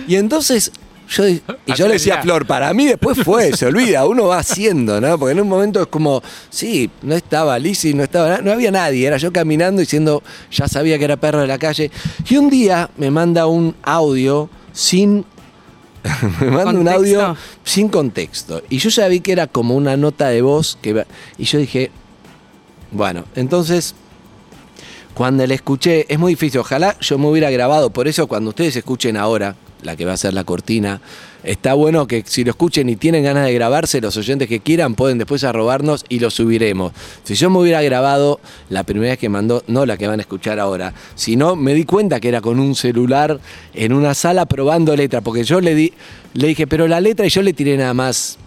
Y 0.08 0.16
entonces, 0.16 0.72
yo, 1.08 1.28
y 1.28 1.40
yo 1.76 1.86
le 1.86 1.94
decía 1.94 2.16
a 2.16 2.22
Flor, 2.22 2.44
para 2.44 2.74
mí 2.74 2.86
después 2.86 3.18
fue, 3.22 3.56
se 3.56 3.66
olvida, 3.66 4.04
uno 4.04 4.26
va 4.26 4.38
haciendo, 4.38 5.00
¿no? 5.00 5.16
Porque 5.16 5.32
en 5.32 5.40
un 5.40 5.48
momento 5.48 5.80
es 5.80 5.86
como, 5.86 6.22
sí, 6.50 6.90
no 7.02 7.14
estaba 7.14 7.56
Lizzy, 7.58 7.94
no 7.94 8.02
estaba, 8.02 8.38
no 8.38 8.50
había 8.50 8.72
nadie, 8.72 9.06
era 9.06 9.16
yo 9.16 9.32
caminando 9.32 9.80
diciendo, 9.80 10.24
ya 10.50 10.66
sabía 10.66 10.98
que 10.98 11.04
era 11.04 11.16
perro 11.16 11.40
de 11.40 11.46
la 11.46 11.58
calle. 11.58 11.90
Y 12.28 12.36
un 12.36 12.50
día 12.50 12.90
me 12.96 13.12
manda 13.12 13.46
un 13.46 13.76
audio 13.84 14.50
sin 14.72 15.24
me 16.40 16.50
manda 16.50 16.72
un 16.72 16.88
audio 16.88 17.36
sin 17.64 17.88
contexto. 17.88 18.62
Y 18.68 18.78
yo 18.78 18.88
ya 18.90 19.08
vi 19.08 19.20
que 19.20 19.32
era 19.32 19.46
como 19.46 19.74
una 19.74 19.96
nota 19.96 20.28
de 20.28 20.42
voz. 20.42 20.78
Que, 20.80 21.04
y 21.38 21.44
yo 21.44 21.58
dije, 21.58 21.90
bueno, 22.90 23.24
entonces, 23.34 23.94
cuando 25.14 25.46
la 25.46 25.54
escuché, 25.54 26.06
es 26.12 26.18
muy 26.18 26.32
difícil. 26.32 26.60
Ojalá 26.60 26.96
yo 27.00 27.18
me 27.18 27.28
hubiera 27.28 27.50
grabado. 27.50 27.90
Por 27.90 28.08
eso, 28.08 28.26
cuando 28.26 28.50
ustedes 28.50 28.76
escuchen 28.76 29.16
ahora, 29.16 29.56
la 29.82 29.96
que 29.96 30.04
va 30.04 30.12
a 30.12 30.16
ser 30.16 30.34
la 30.34 30.44
cortina, 30.44 31.00
está 31.42 31.74
bueno 31.74 32.06
que 32.06 32.22
si 32.26 32.44
lo 32.44 32.50
escuchen 32.50 32.88
y 32.88 32.96
tienen 32.96 33.24
ganas 33.24 33.46
de 33.46 33.52
grabarse, 33.52 34.00
los 34.00 34.16
oyentes 34.16 34.48
que 34.48 34.60
quieran 34.60 34.94
pueden 34.94 35.18
después 35.18 35.44
arrobarnos 35.44 36.04
y 36.08 36.18
lo 36.18 36.30
subiremos. 36.30 36.92
Si 37.24 37.34
yo 37.34 37.50
me 37.50 37.58
hubiera 37.58 37.82
grabado 37.82 38.40
la 38.68 38.84
primera 38.84 39.12
vez 39.12 39.18
que 39.18 39.28
mandó, 39.28 39.62
no 39.66 39.86
la 39.86 39.96
que 39.96 40.06
van 40.06 40.20
a 40.20 40.22
escuchar 40.22 40.60
ahora, 40.60 40.94
sino 41.14 41.56
me 41.56 41.74
di 41.74 41.84
cuenta 41.84 42.20
que 42.20 42.28
era 42.28 42.40
con 42.40 42.60
un 42.60 42.74
celular 42.74 43.40
en 43.74 43.92
una 43.92 44.14
sala 44.14 44.46
probando 44.46 44.94
letra, 44.96 45.20
porque 45.20 45.44
yo 45.44 45.60
le 45.60 45.74
di, 45.74 45.92
le 46.34 46.48
dije, 46.48 46.66
pero 46.66 46.88
la 46.88 47.00
letra 47.00 47.26
y 47.26 47.30
yo 47.30 47.42
le 47.42 47.52
tiré 47.52 47.76
nada 47.76 47.94
más 47.94 48.38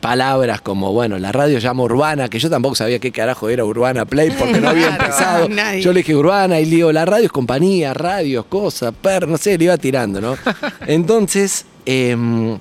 palabras 0.00 0.60
como, 0.60 0.92
bueno, 0.92 1.18
la 1.18 1.32
radio 1.32 1.58
llama 1.58 1.82
urbana, 1.82 2.28
que 2.28 2.38
yo 2.38 2.50
tampoco 2.50 2.74
sabía 2.74 2.98
qué 2.98 3.10
carajo 3.12 3.48
era 3.48 3.64
Urbana 3.64 4.04
Play 4.04 4.30
porque 4.38 4.60
no 4.60 4.68
había 4.70 4.88
Claro, 4.96 5.04
empezado. 5.04 5.48
nadie. 5.48 5.82
Yo 5.82 5.92
le 5.92 6.00
dije 6.00 6.14
urbana 6.14 6.60
y 6.60 6.64
le 6.66 6.76
digo, 6.76 6.92
la 6.92 7.04
radio 7.04 7.26
es 7.26 7.32
compañía, 7.32 7.94
radios, 7.94 8.44
cosas, 8.46 8.92
per, 9.00 9.26
no 9.28 9.38
sé, 9.38 9.56
le 9.58 9.64
iba 9.64 9.76
tirando, 9.78 10.20
¿no? 10.20 10.36
Entonces, 10.86 11.64
em, 11.86 12.58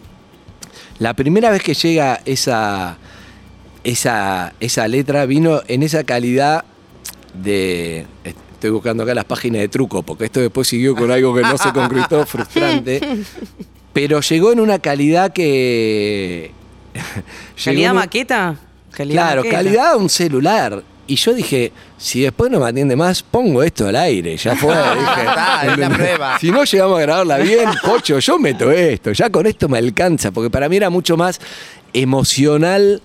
la 1.00 1.14
primera 1.14 1.50
vez 1.52 1.62
que 1.62 1.74
llega 1.74 2.22
esa, 2.26 2.98
esa, 3.84 4.54
esa 4.60 4.88
letra 4.88 5.26
vino 5.26 5.62
en 5.68 5.84
esa 5.84 6.04
calidad 6.04 6.66
de... 7.34 8.06
Estoy 8.24 8.72
buscando 8.72 9.04
acá 9.04 9.14
las 9.14 9.26
páginas 9.26 9.62
de 9.62 9.68
truco, 9.68 10.02
porque 10.02 10.26
esto 10.26 10.40
después 10.40 10.68
siguió 10.68 10.96
con 10.96 11.12
algo 11.12 11.36
que 11.36 11.42
no 11.44 11.60
se 11.60 11.72
concretó, 11.72 12.26
frustrante. 12.26 13.00
Pero 13.94 14.20
llegó 14.22 14.52
en 14.52 14.60
una 14.60 14.80
calidad 14.80 15.32
que... 15.32 16.52
¿Calidad 17.64 17.92
un- 17.92 17.98
maqueta? 17.98 18.56
Calidad 18.92 19.24
Claro, 19.24 19.42
maqueta. 19.42 19.56
calidad 19.58 19.96
un 19.98 20.10
celular. 20.10 20.84
Y 21.10 21.16
yo 21.16 21.34
dije, 21.34 21.72
si 21.98 22.22
después 22.22 22.52
no 22.52 22.60
me 22.60 22.68
atiende 22.68 22.96
más, 22.98 23.24
pongo 23.24 23.64
esto 23.64 23.88
al 23.88 23.96
aire. 23.96 24.36
Ya 24.36 24.56
fue. 24.58 24.74
dije, 25.00 25.22
Está, 25.22 25.62
es 25.72 25.78
la 25.78 25.90
prueba. 25.90 26.38
Si 26.40 26.52
no 26.52 26.64
llegamos 26.66 26.98
a 27.00 27.02
grabarla 27.02 27.38
bien, 27.38 27.70
cocho, 27.84 28.20
yo 28.20 28.38
meto 28.38 28.70
esto. 28.72 29.14
Ya 29.14 29.30
con 29.30 29.46
esto 29.46 29.70
me 29.70 29.78
alcanza. 29.78 30.32
Porque 30.32 30.50
para 30.50 30.68
mí 30.68 30.76
era 30.76 30.90
mucho 30.90 31.16
más 31.16 31.40
emocional 31.94 33.02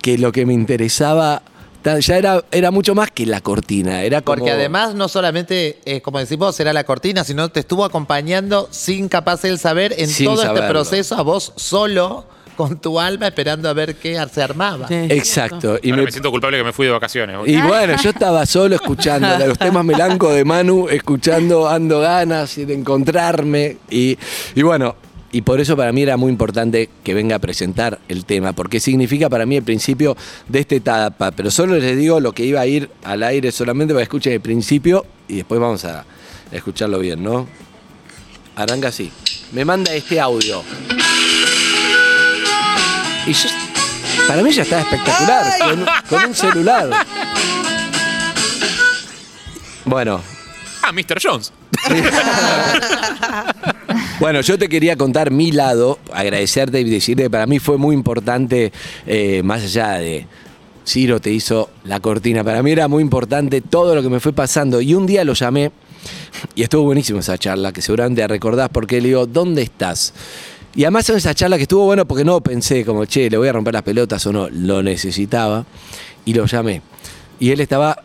que 0.00 0.18
lo 0.18 0.32
que 0.32 0.46
me 0.46 0.52
interesaba. 0.54 1.42
Ya 1.84 2.16
era, 2.16 2.44
era 2.52 2.70
mucho 2.70 2.94
más 2.94 3.10
que 3.10 3.26
la 3.26 3.40
cortina. 3.40 4.02
Era 4.02 4.22
como, 4.22 4.36
Porque 4.38 4.52
además 4.52 4.94
no 4.94 5.08
solamente, 5.08 5.80
eh, 5.84 6.00
como 6.00 6.20
decimos, 6.20 6.58
era 6.60 6.72
la 6.72 6.84
cortina, 6.84 7.24
sino 7.24 7.48
te 7.48 7.58
estuvo 7.60 7.84
acompañando 7.84 8.68
sin 8.70 9.08
capaz 9.08 9.44
él 9.44 9.58
saber 9.58 9.92
en 9.98 10.08
Sin 10.08 10.26
todo 10.26 10.42
este 10.44 10.62
proceso 10.68 11.16
a 11.16 11.22
vos 11.22 11.52
solo, 11.56 12.24
con 12.68 12.78
tu 12.78 13.00
alma, 13.00 13.26
esperando 13.26 13.68
a 13.68 13.72
ver 13.72 13.96
qué 13.96 14.24
se 14.32 14.42
armaba. 14.42 14.86
Sí. 14.86 14.94
Exacto. 14.94 15.78
Y 15.82 15.90
Ahora 15.90 16.02
me, 16.02 16.06
me 16.06 16.12
siento 16.12 16.30
culpable 16.30 16.58
que 16.58 16.64
me 16.64 16.72
fui 16.72 16.86
de 16.86 16.92
vacaciones. 16.92 17.36
Y 17.46 17.60
bueno, 17.60 17.94
yo 18.00 18.10
estaba 18.10 18.46
solo 18.46 18.76
escuchando 18.76 19.28
los 19.46 19.58
temas 19.58 19.84
melancos 19.84 20.34
de 20.34 20.44
Manu, 20.44 20.88
escuchando 20.88 21.68
Ando 21.68 22.00
Ganas 22.00 22.56
y 22.58 22.64
de 22.64 22.74
encontrarme. 22.74 23.78
Y, 23.90 24.16
y 24.54 24.62
bueno, 24.62 24.94
y 25.32 25.42
por 25.42 25.60
eso 25.60 25.76
para 25.76 25.92
mí 25.92 26.02
era 26.02 26.16
muy 26.16 26.30
importante 26.30 26.88
que 27.02 27.14
venga 27.14 27.36
a 27.36 27.38
presentar 27.40 27.98
el 28.08 28.24
tema, 28.24 28.52
porque 28.52 28.78
significa 28.78 29.28
para 29.28 29.44
mí 29.46 29.56
el 29.56 29.64
principio 29.64 30.16
de 30.46 30.60
esta 30.60 30.74
etapa. 30.76 31.32
Pero 31.32 31.50
solo 31.50 31.76
les 31.76 31.96
digo 31.96 32.20
lo 32.20 32.32
que 32.32 32.44
iba 32.44 32.60
a 32.60 32.66
ir 32.66 32.90
al 33.02 33.22
aire 33.22 33.50
solamente 33.50 33.94
para 33.94 34.02
que 34.02 34.04
escuchen 34.04 34.32
el 34.34 34.40
principio 34.40 35.04
y 35.26 35.36
después 35.36 35.60
vamos 35.60 35.84
a 35.84 36.04
escucharlo 36.52 36.98
bien, 36.98 37.24
¿no? 37.24 37.48
Arranca 38.54 38.88
así. 38.88 39.10
Me 39.52 39.64
manda 39.64 39.92
este 39.94 40.20
audio. 40.20 40.62
Y 43.26 43.32
yo, 43.32 43.48
para 44.26 44.42
mí 44.42 44.50
ya 44.52 44.62
está 44.62 44.80
espectacular, 44.80 45.58
con, 45.58 45.86
con 46.08 46.28
un 46.28 46.34
celular. 46.34 46.90
Bueno, 49.84 50.20
Ah, 50.82 50.90
Mr. 50.92 51.18
Jones. 51.22 51.52
Bueno, 54.18 54.40
yo 54.40 54.56
te 54.56 54.68
quería 54.68 54.96
contar 54.96 55.32
mi 55.32 55.50
lado, 55.50 55.98
agradecerte 56.12 56.80
y 56.80 56.84
decirte 56.84 57.24
que 57.24 57.30
para 57.30 57.44
mí 57.46 57.58
fue 57.58 57.76
muy 57.76 57.92
importante, 57.94 58.72
eh, 59.04 59.42
más 59.42 59.64
allá 59.64 59.94
de 59.94 60.26
Ciro 60.86 61.18
te 61.20 61.32
hizo 61.32 61.70
la 61.84 61.98
cortina, 61.98 62.44
para 62.44 62.62
mí 62.62 62.70
era 62.70 62.86
muy 62.86 63.02
importante 63.02 63.60
todo 63.62 63.96
lo 63.96 64.02
que 64.02 64.08
me 64.08 64.20
fue 64.20 64.32
pasando. 64.32 64.80
Y 64.80 64.94
un 64.94 65.06
día 65.06 65.24
lo 65.24 65.32
llamé 65.32 65.72
y 66.54 66.62
estuvo 66.62 66.84
buenísimo 66.84 67.18
esa 67.18 67.36
charla, 67.36 67.72
que 67.72 67.82
seguramente 67.82 68.26
recordás, 68.28 68.68
porque 68.68 69.00
le 69.00 69.08
digo, 69.08 69.26
¿dónde 69.26 69.62
estás? 69.62 70.14
Y 70.74 70.84
además 70.84 71.08
en 71.10 71.16
esa 71.16 71.34
charla 71.34 71.56
que 71.56 71.64
estuvo 71.64 71.84
bueno 71.84 72.06
porque 72.06 72.24
no 72.24 72.40
pensé 72.40 72.84
como, 72.84 73.04
che, 73.04 73.28
le 73.28 73.36
voy 73.36 73.48
a 73.48 73.52
romper 73.52 73.74
las 73.74 73.82
pelotas 73.82 74.24
o 74.26 74.32
no, 74.32 74.48
lo 74.48 74.82
necesitaba 74.82 75.66
y 76.24 76.34
lo 76.34 76.46
llamé. 76.46 76.80
Y 77.38 77.50
él 77.50 77.60
estaba, 77.60 78.02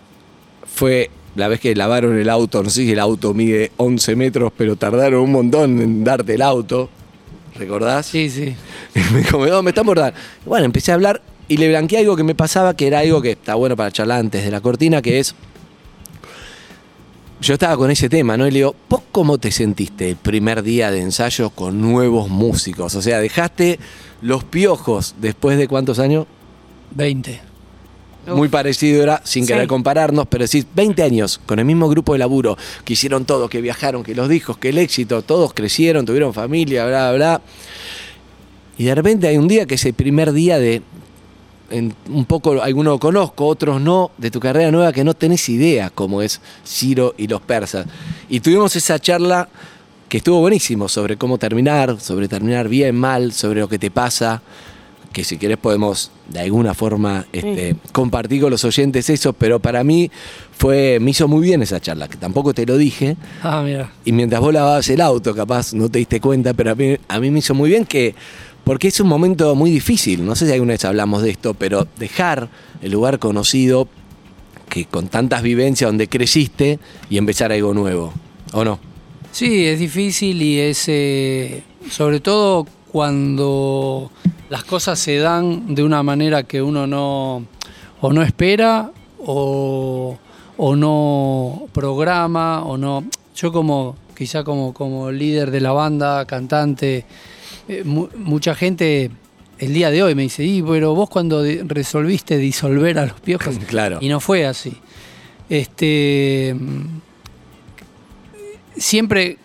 fue 0.66 1.10
la 1.36 1.48
vez 1.48 1.60
que 1.60 1.76
lavaron 1.76 2.18
el 2.18 2.30
auto, 2.30 2.64
no 2.64 2.70
sé 2.70 2.82
si 2.82 2.92
el 2.92 3.00
auto 3.00 3.34
mide 3.34 3.72
11 3.78 4.16
metros, 4.16 4.52
pero 4.58 4.76
tardaron 4.76 5.22
un 5.22 5.32
montón 5.32 5.80
en 5.80 6.04
darte 6.04 6.34
el 6.34 6.42
auto. 6.42 6.90
¿Recordás? 7.56 8.06
Sí, 8.08 8.30
sí. 8.30 8.56
Me 9.14 9.20
dijo, 9.20 9.46
no, 9.46 9.64
me 9.64 9.72
están 9.72 9.86
por 9.86 9.98
dar. 9.98 10.14
Bueno, 10.46 10.66
empecé 10.66 10.92
a 10.92 10.96
hablar 10.96 11.22
y 11.48 11.58
le 11.58 11.70
blanqueé 11.70 12.00
algo 12.00 12.16
que 12.16 12.24
me 12.24 12.36
pasaba, 12.36 12.76
que 12.76 12.88
era 12.88 13.00
algo 13.00 13.22
que 13.22 13.32
está 13.32 13.56
bueno 13.56 13.76
para 13.76 13.92
charlar 13.92 14.20
antes 14.20 14.44
de 14.44 14.52
la 14.52 14.62
cortina, 14.62 15.02
que 15.02 15.20
es. 15.20 15.34
Yo 17.40 17.54
estaba 17.54 17.78
con 17.78 17.92
ese 17.92 18.10
tema, 18.10 18.36
¿no? 18.36 18.48
Y 18.48 18.52
le 18.52 18.60
digo, 18.60 18.76
¿vos 18.90 19.02
cómo 19.12 19.38
te 19.38 19.52
sentiste 19.52 20.10
el 20.10 20.16
primer 20.16 20.64
día 20.64 20.90
de 20.90 21.02
ensayo 21.02 21.52
con 21.52 21.80
nuevos 21.82 22.30
músicos? 22.30 22.96
O 22.96 23.02
sea, 23.02 23.20
dejaste 23.20 23.80
los 24.22 24.44
piojos 24.44 25.14
después 25.22 25.58
de 25.58 25.68
cuántos 25.68 26.00
años? 26.00 26.26
20. 26.96 27.42
Muy 28.28 28.50
parecido 28.50 29.04
era, 29.04 29.22
sin 29.24 29.46
Sí. 29.46 29.54
querer 29.54 29.68
compararnos, 29.68 30.28
pero 30.28 30.44
decís, 30.46 30.66
20 30.76 31.02
años 31.04 31.40
con 31.46 31.60
el 31.60 31.66
mismo 31.66 31.88
grupo 31.88 32.14
de 32.14 32.20
laburo, 32.20 32.58
que 32.84 32.94
hicieron 32.94 33.24
todo, 33.24 33.48
que 33.48 33.62
viajaron, 33.62 34.04
que 34.04 34.16
los 34.16 34.28
discos, 34.28 34.58
que 34.58 34.70
el 34.70 34.80
éxito, 34.80 35.22
todos 35.22 35.54
crecieron, 35.54 36.06
tuvieron 36.06 36.34
familia, 36.34 36.86
bla, 36.88 37.12
bla, 37.12 37.16
bla. 37.16 37.42
Y 38.78 38.84
de 38.86 38.96
repente 38.96 39.28
hay 39.28 39.38
un 39.38 39.48
día 39.48 39.66
que 39.66 39.76
es 39.76 39.86
el 39.86 39.94
primer 39.94 40.34
día 40.34 40.60
de, 40.60 40.82
en- 41.70 41.94
un 42.10 42.26
poco, 42.26 42.62
algunos 42.62 42.94
lo 42.94 43.00
conozco, 43.00 43.46
otros 43.46 43.82
no, 43.82 44.12
de 44.18 44.32
tu 44.32 44.40
carrera 44.40 44.72
nueva 44.72 44.94
que 44.94 45.04
no 45.04 45.14
tenés 45.14 45.48
idea 45.50 45.90
cómo 45.90 46.22
es 46.22 46.42
Ciro 46.66 47.14
y 47.18 47.28
los 47.28 47.42
persas. 47.42 47.86
Y 48.30 48.40
tuvimos 48.40 48.76
esa 48.76 49.00
charla 49.00 49.48
que 50.10 50.18
estuvo 50.18 50.40
buenísimo 50.40 50.88
sobre 50.88 51.18
cómo 51.18 51.38
terminar, 51.38 52.00
sobre 52.00 52.28
terminar 52.28 52.70
bien, 52.70 52.96
mal, 52.96 53.34
sobre 53.34 53.60
lo 53.60 53.68
que 53.68 53.78
te 53.80 53.92
pasa, 53.92 54.42
que 55.12 55.24
si 55.24 55.38
querés 55.38 55.58
podemos 55.58 56.12
de 56.30 56.40
alguna 56.42 56.74
forma 56.74 57.26
este, 57.34 57.76
compartir 57.92 58.42
con 58.42 58.52
los 58.52 58.64
oyentes 58.64 59.10
eso, 59.10 59.34
pero 59.34 59.60
para 59.60 59.84
mí 59.84 60.12
fue, 60.56 61.00
me 61.02 61.12
hizo 61.12 61.28
muy 61.28 61.42
bien 61.42 61.62
esa 61.64 61.80
charla, 61.80 62.08
que 62.08 62.18
tampoco 62.18 62.54
te 62.54 62.66
lo 62.66 62.78
dije, 62.78 63.18
Ah, 63.42 63.62
mira. 63.66 63.92
y 64.06 64.12
mientras 64.12 64.40
vos 64.42 64.54
lavabas 64.54 64.88
el 64.90 65.02
auto, 65.02 65.34
capaz 65.34 65.74
no 65.74 65.90
te 65.90 66.00
diste 66.00 66.22
cuenta, 66.22 66.54
pero 66.54 66.72
a 66.72 66.76
mí, 66.76 66.98
a 67.08 67.20
mí 67.20 67.32
me 67.32 67.40
hizo 67.40 67.54
muy 67.56 67.70
bien 67.70 67.86
que, 67.86 68.14
porque 68.68 68.90
es 68.90 69.00
un 69.00 69.08
momento 69.08 69.56
muy 69.56 69.72
difícil, 69.72 70.26
no 70.26 70.36
sé 70.36 70.46
si 70.46 70.52
alguna 70.52 70.74
vez 70.74 70.84
hablamos 70.84 71.24
de 71.24 71.30
esto, 71.30 71.54
pero 71.54 71.88
dejar 71.98 72.50
el 72.82 72.92
lugar 72.92 73.18
conocido, 73.18 73.88
que 74.68 74.84
con 74.84 75.08
tantas 75.08 75.42
vivencias 75.42 75.88
donde 75.88 76.10
creciste, 76.10 76.78
y 77.10 77.18
empezar 77.18 77.54
algo 77.54 77.74
nuevo, 77.74 78.12
¿o 78.52 78.66
no? 78.66 78.78
Sí, 79.32 79.66
es 79.66 79.80
difícil 79.80 80.42
y 80.42 80.60
es 80.60 80.84
eh, 80.90 81.64
sobre 81.90 82.20
todo 82.20 82.68
cuando 82.92 84.12
las 84.50 84.66
cosas 84.66 85.00
se 85.00 85.16
dan 85.16 85.74
de 85.74 85.84
una 85.84 86.04
manera 86.04 86.44
que 86.44 86.62
uno 86.62 86.86
no 86.88 87.46
o 88.02 88.12
no 88.12 88.22
espera 88.22 88.92
o, 89.20 90.18
o 90.58 90.76
no 90.76 91.68
programa 91.72 92.66
o 92.66 92.78
no. 92.78 93.06
Yo 93.34 93.54
como 93.54 93.96
quizá 94.14 94.44
como, 94.44 94.74
como 94.74 95.10
líder 95.10 95.52
de 95.52 95.62
la 95.62 95.72
banda, 95.72 96.26
cantante, 96.26 97.06
eh, 97.68 97.84
mu- 97.86 98.10
mucha 98.18 98.56
gente 98.56 99.12
el 99.60 99.74
día 99.74 99.90
de 99.92 100.04
hoy 100.04 100.14
me 100.16 100.22
dice, 100.24 100.44
y 100.44 100.62
pero 100.62 100.94
vos 100.96 101.10
cuando 101.10 101.44
resolviste 101.66 102.38
disolver 102.38 103.00
a 103.00 103.06
los 103.08 103.20
piojos 103.20 103.58
Claro. 103.68 103.98
y 104.02 104.10
no 104.10 104.20
fue 104.20 104.46
así. 104.46 104.74
Este 105.50 106.56
siempre, 108.76 109.38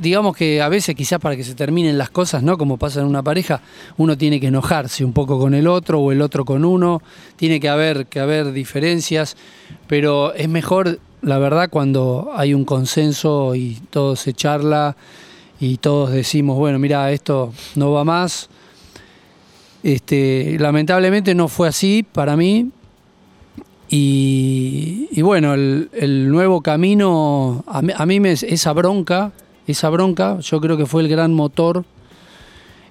digamos 0.00 0.36
que 0.36 0.62
a 0.62 0.68
veces 0.68 0.94
quizás 0.94 1.18
para 1.20 1.36
que 1.36 1.44
se 1.44 1.54
terminen 1.54 1.98
las 1.98 2.10
cosas, 2.10 2.42
¿no? 2.42 2.56
Como 2.58 2.76
pasa 2.76 3.00
en 3.00 3.06
una 3.06 3.22
pareja, 3.22 3.60
uno 3.96 4.16
tiene 4.16 4.40
que 4.40 4.48
enojarse 4.48 5.04
un 5.04 5.12
poco 5.12 5.38
con 5.38 5.54
el 5.54 5.66
otro 5.66 6.00
o 6.00 6.12
el 6.12 6.22
otro 6.22 6.44
con 6.44 6.64
uno, 6.64 7.02
tiene 7.36 7.60
que 7.60 7.68
haber, 7.68 8.06
que 8.06 8.20
haber 8.20 8.52
diferencias, 8.52 9.36
pero 9.88 10.32
es 10.34 10.48
mejor, 10.48 11.00
la 11.22 11.38
verdad, 11.38 11.68
cuando 11.70 12.30
hay 12.36 12.54
un 12.54 12.64
consenso 12.64 13.54
y 13.54 13.78
todo 13.90 14.14
se 14.16 14.32
charla 14.32 14.96
y 15.60 15.78
todos 15.78 16.10
decimos, 16.12 16.56
bueno, 16.56 16.78
mira, 16.78 17.10
esto 17.12 17.52
no 17.74 17.92
va 17.92 18.04
más. 18.04 18.48
Este, 19.82 20.56
lamentablemente 20.58 21.34
no 21.34 21.48
fue 21.48 21.68
así 21.68 22.02
para 22.02 22.36
mí, 22.36 22.70
y, 23.90 25.22
bueno, 25.22 25.54
el, 25.54 26.28
nuevo 26.28 26.60
camino, 26.60 27.64
a 27.66 27.80
mí, 27.80 27.92
a 27.96 28.04
mí 28.04 28.20
me, 28.20 28.32
esa 28.32 28.72
bronca, 28.74 29.32
esa 29.66 29.88
bronca, 29.88 30.40
yo 30.40 30.60
creo 30.60 30.76
que 30.76 30.84
fue 30.84 31.02
el 31.02 31.08
gran 31.08 31.32
motor, 31.32 31.84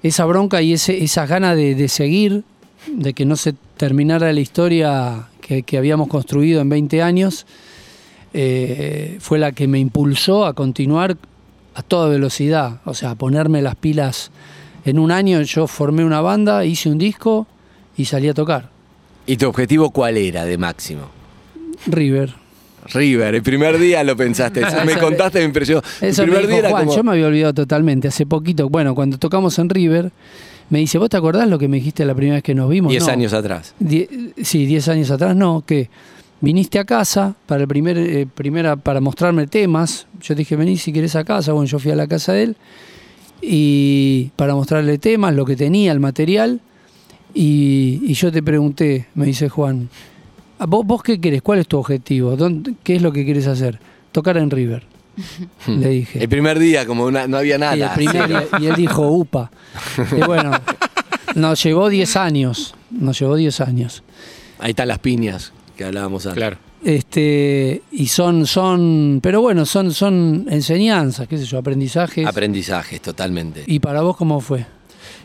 esa 0.01 0.25
bronca 0.25 0.61
y 0.61 0.73
ese, 0.73 1.03
esas 1.03 1.29
ganas 1.29 1.55
de, 1.55 1.87
seguir, 1.87 2.43
de 2.91 3.13
que 3.13 3.25
no 3.25 3.35
se 3.35 3.53
terminara 3.77 4.33
la 4.33 4.39
historia 4.39 5.27
que, 5.39 5.61
que 5.61 5.77
habíamos 5.77 6.07
construido 6.07 6.61
en 6.61 6.69
20 6.69 7.03
años, 7.03 7.45
eh, 8.33 9.17
fue 9.19 9.37
la 9.37 9.51
que 9.51 9.67
me 9.67 9.79
impulsó 9.79 10.45
a 10.45 10.53
continuar 10.53 11.17
a 11.77 11.83
toda 11.83 12.09
velocidad, 12.09 12.81
o 12.85 12.93
sea, 12.95 13.13
ponerme 13.15 13.61
las 13.61 13.75
pilas. 13.75 14.31
En 14.83 14.97
un 14.97 15.11
año 15.11 15.41
yo 15.43 15.67
formé 15.67 16.03
una 16.03 16.21
banda, 16.21 16.65
hice 16.65 16.89
un 16.89 16.97
disco 16.97 17.45
y 17.95 18.05
salí 18.05 18.27
a 18.29 18.33
tocar. 18.33 18.69
¿Y 19.27 19.37
tu 19.37 19.47
objetivo 19.47 19.91
cuál 19.91 20.17
era 20.17 20.43
de 20.45 20.57
máximo? 20.57 21.03
River. 21.85 22.33
River, 22.93 23.35
el 23.35 23.43
primer 23.43 23.77
día 23.77 24.03
lo 24.03 24.15
pensaste, 24.15 24.61
me 24.85 24.95
contaste, 24.97 25.39
me 25.39 25.45
impresionó. 25.45 25.81
El 26.01 26.09
Eso 26.09 26.21
me 26.23 26.27
primer 26.29 26.41
dijo 26.47 26.49
día 26.51 26.59
era 26.59 26.69
Juan, 26.69 26.85
como- 26.85 26.95
yo 26.95 27.03
me 27.03 27.11
había 27.11 27.27
olvidado 27.27 27.53
totalmente. 27.53 28.07
Hace 28.07 28.25
poquito, 28.25 28.69
bueno, 28.69 28.95
cuando 28.95 29.17
tocamos 29.17 29.59
en 29.59 29.69
River, 29.69 30.11
me 30.69 30.79
dice, 30.79 30.97
¿vos 30.97 31.09
te 31.09 31.17
acordás 31.17 31.47
lo 31.49 31.59
que 31.59 31.67
me 31.67 31.77
dijiste 31.77 32.05
la 32.05 32.15
primera 32.15 32.35
vez 32.37 32.43
que 32.43 32.55
nos 32.55 32.69
vimos? 32.69 32.89
10 32.91 33.05
No. 33.05 33.11
años 33.11 33.33
atrás. 33.33 33.73
Die- 33.79 34.33
sí, 34.41 34.65
10 34.65 34.87
años 34.87 35.11
atrás, 35.11 35.35
no, 35.35 35.63
que 35.67 35.89
viniste 36.41 36.79
a 36.79 36.85
casa 36.85 37.35
para 37.45 37.61
el 37.61 37.67
primer, 37.67 37.97
eh, 37.97 38.27
primera, 38.31 38.75
para 38.75 39.01
mostrarme 39.01 39.47
temas. 39.47 40.07
Yo 40.21 40.35
te 40.35 40.39
dije, 40.39 40.55
vení 40.55 40.77
si 40.77 40.91
querés 40.93 41.15
a 41.15 41.23
casa. 41.23 41.51
Bueno, 41.53 41.67
yo 41.67 41.79
fui 41.79 41.91
a 41.91 41.95
la 41.95 42.07
casa 42.07 42.33
de 42.33 42.43
él 42.43 42.57
y 43.41 44.31
para 44.35 44.55
mostrarle 44.55 44.97
temas, 44.97 45.33
lo 45.33 45.45
que 45.45 45.55
tenía, 45.55 45.91
el 45.91 45.99
material. 45.99 46.61
Y, 47.33 48.01
y 48.03 48.13
yo 48.13 48.31
te 48.31 48.41
pregunté, 48.41 49.07
me 49.15 49.25
dice 49.25 49.49
Juan, 49.49 49.89
¿a 50.59 50.65
¿vos, 50.65 50.85
vos 50.85 51.03
qué 51.03 51.19
querés? 51.19 51.41
¿Cuál 51.41 51.59
es 51.59 51.67
tu 51.67 51.77
objetivo? 51.77 52.35
¿Dónde- 52.35 52.73
¿Qué 52.83 52.95
es 52.95 53.01
lo 53.01 53.11
que 53.11 53.25
quieres 53.25 53.45
hacer? 53.47 53.79
Tocar 54.11 54.37
en 54.37 54.49
River. 54.49 54.83
Le 55.67 55.89
dije. 55.89 56.23
El 56.23 56.29
primer 56.29 56.57
día, 56.57 56.85
como 56.85 57.05
una- 57.05 57.27
no 57.27 57.37
había 57.37 57.57
nada. 57.57 57.75
Y, 57.75 57.81
el 57.81 57.89
primer 57.91 58.27
día- 58.27 58.47
y 58.59 58.65
él 58.65 58.75
dijo, 58.75 59.07
upa. 59.11 59.51
Y 60.15 60.21
bueno, 60.25 60.51
nos 61.35 61.61
llevó 61.61 61.89
10 61.89 62.15
años. 62.15 62.73
Nos 62.89 63.19
llevó 63.19 63.35
10 63.35 63.61
años. 63.61 64.03
Ahí 64.59 64.71
están 64.71 64.87
las 64.87 64.99
piñas 64.99 65.53
que 65.77 65.85
hablábamos 65.85 66.25
antes. 66.25 66.37
Claro. 66.37 66.57
Este, 66.83 67.81
y 67.91 68.07
son, 68.07 68.45
son, 68.45 69.19
pero 69.21 69.41
bueno, 69.41 69.65
son, 69.65 69.93
son 69.93 70.45
enseñanzas, 70.49 71.27
qué 71.27 71.37
sé 71.37 71.45
yo, 71.45 71.57
aprendizajes. 71.57 72.25
Aprendizajes, 72.25 73.01
totalmente. 73.01 73.63
¿Y 73.65 73.79
para 73.79 74.01
vos 74.01 74.17
cómo 74.17 74.41
fue? 74.41 74.65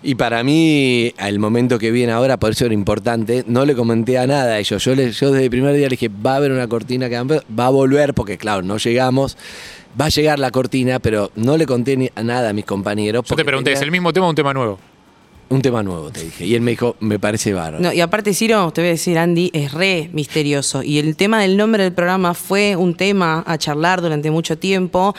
Y 0.05 0.17
para 0.17 0.43
mí, 0.43 1.15
al 1.19 1.39
momento 1.39 1.79
que 1.79 1.93
viene 1.93 2.13
ahora, 2.13 2.37
por 2.37 2.51
eso 2.51 2.65
era 2.65 2.75
importante, 2.75 3.45
no 3.47 3.65
le 3.65 3.75
comenté 3.75 4.19
a 4.19 4.27
nada 4.27 4.55
a 4.55 4.59
ellos. 4.59 4.83
Yo, 4.85 4.97
desde 4.97 5.45
el 5.45 5.51
primer 5.51 5.75
día 5.75 5.87
le 5.87 5.97
dije, 5.97 6.09
va 6.09 6.35
a 6.35 6.37
haber 6.37 6.51
una 6.51 6.67
cortina 6.67 7.09
que 7.09 7.21
va 7.21 7.67
a 7.67 7.71
volver, 7.71 8.13
porque 8.15 8.37
claro, 8.37 8.63
no 8.63 8.79
llegamos. 8.79 9.37
Va 10.01 10.07
a 10.07 10.09
llegar 10.09 10.39
la 10.39 10.51
cortina, 10.51 10.99
pero 10.99 11.31
no 11.37 11.57
le 11.57 11.67
conté 11.67 11.97
ni 11.97 12.11
a 12.15 12.23
nada 12.23 12.49
a 12.49 12.53
mis 12.53 12.65
compañeros. 12.65 13.25
Yo 13.25 13.29
porque 13.29 13.43
te 13.43 13.47
pregunté, 13.47 13.73
¿es 13.73 13.83
el 13.83 13.91
mismo 13.91 14.13
tema 14.13 14.27
o 14.27 14.31
un 14.31 14.35
tema 14.35 14.55
nuevo? 14.55 14.79
Un 15.53 15.61
tema 15.61 15.83
nuevo, 15.83 16.11
te 16.11 16.25
dije. 16.25 16.47
Y 16.47 16.55
él 16.55 16.63
me 16.63 16.71
dijo, 16.71 16.97
me 17.01 17.19
parece 17.19 17.53
bárbaro. 17.53 17.83
No, 17.83 17.93
y 17.93 18.01
aparte, 18.01 18.33
Ciro, 18.33 18.73
te 18.73 18.81
voy 18.81 18.89
a 18.89 18.93
decir, 18.93 19.19
Andy, 19.19 19.51
es 19.53 19.73
re 19.73 20.09
misterioso. 20.15 20.83
Y 20.83 20.99
el 20.99 21.15
tema 21.15 21.43
del 21.43 21.59
nombre 21.59 21.83
del 21.83 21.93
programa 21.93 22.33
fue 22.33 22.75
un 22.75 22.95
tema 22.95 23.45
a 23.47 23.59
charlar 23.59 24.01
durante 24.01 24.31
mucho 24.31 24.57
tiempo. 24.57 25.15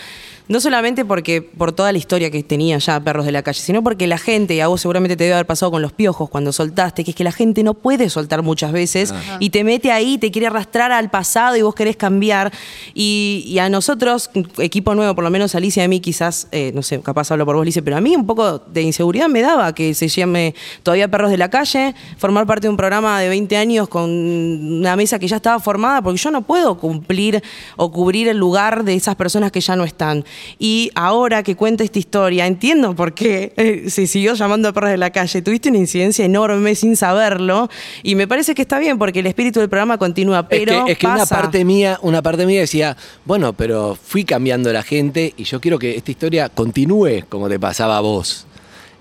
No 0.50 0.60
solamente 0.60 1.06
porque 1.06 1.42
por 1.42 1.72
toda 1.72 1.94
la 1.94 1.98
historia 1.98 2.30
que 2.30 2.44
tenía 2.44 2.78
ya 2.78 3.00
Perros 3.00 3.26
de 3.26 3.32
la 3.32 3.44
Calle, 3.44 3.62
sino 3.62 3.82
porque 3.82 4.08
la 4.08 4.18
gente, 4.18 4.54
y 4.56 4.60
a 4.60 4.68
vos 4.68 4.82
seguramente 4.82 5.16
te 5.16 5.24
debe 5.24 5.36
haber 5.36 5.46
pasado 5.46 5.72
con 5.72 5.82
los 5.82 5.94
piojos 5.94 6.30
cuando 6.30 6.52
soltaste, 6.52 7.06
que 7.06 7.12
es 7.12 7.16
que 7.16 7.24
la 7.24 7.32
gente 7.32 7.64
no 7.64 7.76
puede 7.76 8.10
soltar 8.10 8.42
muchas 8.42 8.74
veces 8.74 9.14
y 9.40 9.52
te 9.52 9.64
mete 9.64 9.92
ahí, 9.92 10.18
te 10.18 10.32
quiere 10.32 10.48
arrastrar 10.48 10.92
al 10.92 11.10
pasado 11.10 11.56
y 11.56 11.62
vos 11.62 11.74
querés 11.76 11.96
cambiar. 11.96 12.52
Y, 12.94 13.46
y 13.48 13.60
a 13.60 13.70
nosotros, 13.70 14.32
equipo 14.58 14.96
nuevo, 14.96 15.16
por 15.16 15.24
lo 15.24 15.30
menos 15.30 15.56
Alicia 15.56 15.84
y 15.84 15.86
a 15.86 15.88
mí 15.88 16.02
quizás, 16.02 16.48
eh, 16.52 16.72
no 16.76 16.82
sé, 16.84 17.00
capaz 17.02 17.32
hablo 17.32 17.46
por 17.46 17.56
vos, 17.56 17.62
Alicia, 17.62 17.82
pero 17.82 17.96
a 17.96 18.02
mí 18.02 18.14
un 18.14 18.26
poco 18.26 18.60
de 18.60 18.82
inseguridad 18.82 19.30
me 19.30 19.42
daba 19.42 19.74
que 19.74 19.94
se 19.94 20.10
llame 20.10 20.56
todavía 20.84 21.08
Perros 21.08 21.32
de 21.32 21.38
la 21.38 21.50
Calle, 21.50 21.96
formar 22.18 22.46
parte 22.46 22.68
de 22.68 22.70
un 22.70 22.78
programa 22.78 23.22
de 23.22 23.30
20 23.30 23.56
años 23.56 23.88
con 23.88 24.10
una 24.10 24.98
mesa 24.98 25.20
que 25.20 25.28
ya 25.28 25.38
estaba 25.38 25.60
formada, 25.60 26.02
porque 26.02 26.20
yo 26.20 26.32
no 26.32 26.42
puedo 26.42 26.78
cumplir 26.78 27.42
o 27.78 27.92
cubrir 27.94 28.28
el 28.28 28.38
lugar 28.38 28.84
de 28.84 28.94
esas 28.96 29.16
personas 29.16 29.50
que 29.50 29.62
ya 29.62 29.78
no 29.78 29.86
están. 29.86 30.26
Y 30.60 30.92
ahora 30.96 31.44
que 31.44 31.56
cuenta 31.56 31.84
esta 31.84 32.00
historia, 32.00 32.48
entiendo 32.48 32.96
por 32.96 33.14
qué 33.14 33.54
eh, 33.58 33.90
se 33.90 34.08
siguió 34.08 34.34
llamando 34.34 34.70
a 34.70 34.74
Perros 34.74 34.92
de 34.92 34.98
la 34.98 35.12
Calle. 35.12 35.42
Tuviste 35.42 35.70
una 35.70 35.78
incidencia 35.78 36.26
enorme 36.26 36.76
sin 36.76 36.96
saberlo 36.96 37.70
y 38.02 38.16
me 38.16 38.28
parece 38.28 38.56
que 38.56 38.62
está 38.62 38.80
bien 38.80 38.98
porque 38.98 39.20
el 39.20 39.28
espíritu 39.28 39.60
del 39.60 39.70
programa 39.70 39.98
continúa, 39.98 40.48
pero 40.48 40.72
es 40.72 40.86
que, 40.86 40.92
es 40.94 40.98
que 40.98 41.08
una 41.08 41.26
parte 41.26 41.66
mía, 41.66 42.00
una 42.02 42.22
parte 42.22 42.46
mía 42.46 42.62
decía, 42.62 42.96
bueno, 43.26 43.54
pero 43.54 43.98
fui 44.02 44.24
cambiando 44.24 44.72
la 44.72 44.84
gente 44.84 45.34
y 45.38 45.44
yo 45.44 45.60
quiero 45.60 45.80
que 45.80 45.96
esta 45.96 46.12
historia 46.12 46.50
continúe 46.50 47.26
como 47.30 47.50
te 47.50 47.60
pasaba 47.60 47.98
a 47.98 48.02
vos. 48.02 48.48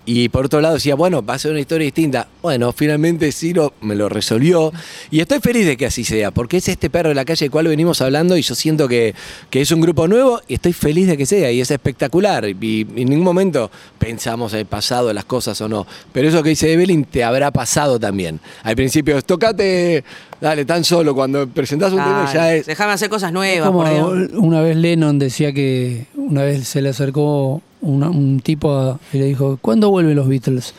Y 0.04 0.28
por 0.30 0.46
otro 0.46 0.60
lado 0.60 0.74
decía, 0.74 0.94
bueno, 0.96 1.24
va 1.24 1.34
a 1.34 1.38
ser 1.38 1.52
una 1.52 1.60
historia 1.60 1.84
distinta. 1.84 2.26
Bueno, 2.42 2.72
finalmente 2.72 3.30
Ciro 3.30 3.74
me 3.82 3.94
lo 3.94 4.08
resolvió. 4.08 4.72
Y 5.10 5.20
estoy 5.20 5.38
feliz 5.38 5.64
de 5.64 5.76
que 5.76 5.86
así 5.86 6.04
sea, 6.04 6.32
porque 6.32 6.56
es 6.56 6.68
este 6.68 6.90
perro 6.90 7.10
de 7.10 7.14
la 7.14 7.24
calle 7.24 7.44
del 7.44 7.50
cual 7.50 7.68
venimos 7.68 8.00
hablando 8.00 8.36
y 8.36 8.42
yo 8.42 8.54
siento 8.54 8.88
que, 8.88 9.14
que 9.48 9.60
es 9.60 9.70
un 9.70 9.80
grupo 9.80 10.08
nuevo 10.08 10.40
y 10.48 10.54
estoy 10.54 10.72
feliz 10.72 11.06
de 11.06 11.16
que 11.16 11.26
sea 11.26 11.52
y 11.52 11.60
es 11.60 11.70
espectacular. 11.70 12.46
Y, 12.48 12.86
en 12.96 13.08
ningún 13.08 13.24
momento 13.24 13.70
pensamos 13.98 14.52
el 14.54 14.66
pasado 14.66 15.08
de 15.08 15.14
las 15.14 15.24
cosas 15.24 15.60
o 15.60 15.68
no. 15.68 15.86
Pero 16.12 16.28
eso 16.28 16.42
que 16.42 16.50
dice 16.50 16.72
Evelyn 16.72 17.04
te 17.04 17.22
habrá 17.22 17.50
pasado 17.52 18.00
también. 18.00 18.40
Al 18.64 18.74
principio, 18.74 19.22
tocate, 19.22 20.02
dale, 20.40 20.64
tan 20.64 20.82
solo 20.82 21.14
cuando 21.14 21.46
presentás 21.46 21.92
un 21.92 21.98
tema 21.98 22.28
ya 22.32 22.54
es... 22.54 22.66
Déjame 22.66 22.92
hacer 22.92 23.08
cosas 23.08 23.32
nuevas, 23.32 23.68
Como 23.68 23.84
por 23.84 23.92
Dios. 23.92 24.30
una 24.34 24.60
vez 24.62 24.76
Lennon 24.76 25.18
decía 25.18 25.52
que 25.52 26.06
una 26.16 26.42
vez 26.42 26.66
se 26.66 26.82
le 26.82 26.88
acercó 26.88 27.62
una- 27.82 28.08
un 28.10 28.40
tipo 28.40 28.72
a- 28.74 28.98
y 29.12 29.18
le 29.18 29.26
dijo, 29.26 29.58
¿cuándo 29.60 29.90
vuelven 29.90 30.16
los 30.16 30.26
Beatles? 30.28 30.74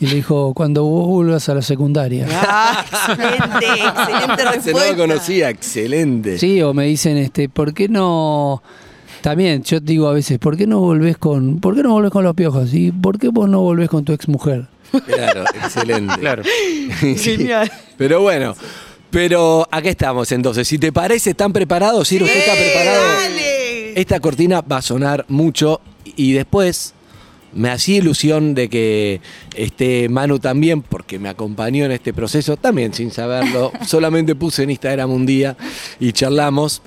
Y 0.00 0.06
le 0.06 0.14
dijo, 0.16 0.54
cuando 0.54 0.84
vos 0.84 1.08
vuelvas 1.08 1.48
a 1.48 1.54
la 1.54 1.62
secundaria. 1.62 2.26
Ah, 2.30 2.84
excelente, 2.88 3.66
excelente 3.66 4.36
Se 4.38 4.44
no 4.44 4.50
respuesta. 4.78 4.90
lo 4.92 4.96
conocía, 4.96 5.50
excelente. 5.50 6.38
Sí, 6.38 6.62
o 6.62 6.72
me 6.72 6.84
dicen, 6.86 7.16
este, 7.16 7.48
¿por 7.48 7.74
qué 7.74 7.88
no? 7.88 8.62
También, 9.22 9.64
yo 9.64 9.80
digo 9.80 10.06
a 10.08 10.12
veces, 10.12 10.38
¿por 10.38 10.56
qué 10.56 10.66
no 10.68 10.78
volvés 10.80 11.18
con, 11.18 11.58
¿por 11.58 11.74
qué 11.74 11.82
no 11.82 11.90
volvés 11.90 12.12
con 12.12 12.22
los 12.22 12.34
piojos? 12.36 12.72
¿Y 12.72 12.92
por 12.92 13.18
qué 13.18 13.28
vos 13.28 13.48
no 13.48 13.60
volvés 13.62 13.88
con 13.88 14.04
tu 14.04 14.12
ex 14.12 14.28
mujer? 14.28 14.66
Claro, 15.06 15.42
excelente. 15.62 16.14
Claro. 16.20 16.42
Sí. 17.00 17.16
Genial. 17.16 17.70
Pero 17.96 18.20
bueno, 18.22 18.54
pero 19.10 19.66
acá 19.70 19.88
estamos 19.88 20.30
entonces. 20.30 20.68
Si 20.68 20.78
te 20.78 20.92
parece, 20.92 21.30
¿están 21.30 21.52
preparados? 21.52 22.08
Ciro, 22.08 22.24
¿usted 22.24 22.38
está 22.38 22.52
preparado? 22.52 23.02
dale. 23.20 24.00
Esta 24.00 24.20
cortina 24.20 24.60
va 24.60 24.76
a 24.76 24.82
sonar 24.82 25.24
mucho 25.28 25.80
y 26.16 26.32
después 26.32 26.94
me 27.52 27.70
hacía 27.70 27.98
ilusión 27.98 28.54
de 28.54 28.68
que 28.68 29.20
esté 29.54 30.08
Manu 30.08 30.38
también, 30.38 30.82
porque 30.82 31.18
me 31.18 31.28
acompañó 31.28 31.84
en 31.84 31.92
este 31.92 32.12
proceso, 32.12 32.56
también 32.56 32.92
sin 32.92 33.10
saberlo. 33.10 33.72
Solamente 33.86 34.34
puse 34.34 34.62
en 34.64 34.70
Instagram 34.70 35.10
un 35.10 35.26
día 35.26 35.56
y 35.98 36.12
charlamos. 36.12 36.82